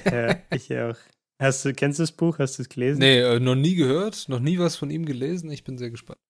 [0.04, 0.96] ja, ich auch.
[1.38, 2.38] Hast du, kennst du das Buch?
[2.38, 3.00] Hast du es gelesen?
[3.00, 5.50] Nee, äh, noch nie gehört, noch nie was von ihm gelesen.
[5.50, 6.20] Ich bin sehr gespannt.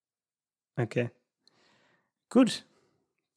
[0.75, 1.11] Okay.
[2.33, 2.65] Gut.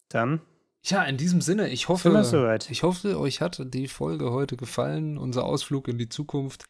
[0.09, 0.41] Dann
[0.83, 2.09] ja, in diesem Sinne, ich hoffe,
[2.69, 6.65] ich hoffe, euch hat die Folge heute gefallen, unser Ausflug in die Zukunft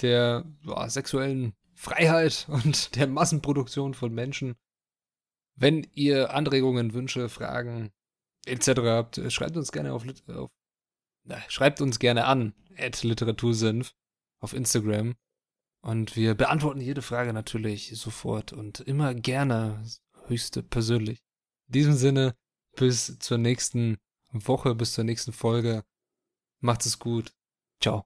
[0.00, 4.54] der boah, sexuellen Freiheit und der Massenproduktion von Menschen.
[5.54, 7.90] Wenn ihr Anregungen, Wünsche, Fragen
[8.46, 8.68] etc.
[8.84, 10.50] habt, schreibt uns gerne auf, auf
[11.24, 13.92] na, schreibt uns gerne an at Literatursenf
[14.40, 15.14] auf Instagram
[15.82, 19.84] und wir beantworten jede Frage natürlich sofort und immer gerne
[20.26, 21.25] höchste persönlich.
[21.68, 22.36] In diesem Sinne
[22.76, 23.98] bis zur nächsten
[24.30, 25.84] Woche, bis zur nächsten Folge.
[26.60, 27.32] Macht es gut.
[27.80, 28.04] Ciao.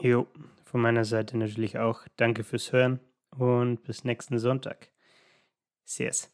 [0.00, 0.26] Jo,
[0.64, 2.06] von meiner Seite natürlich auch.
[2.16, 4.90] Danke fürs Hören und bis nächsten Sonntag.
[5.86, 6.30] Cheers.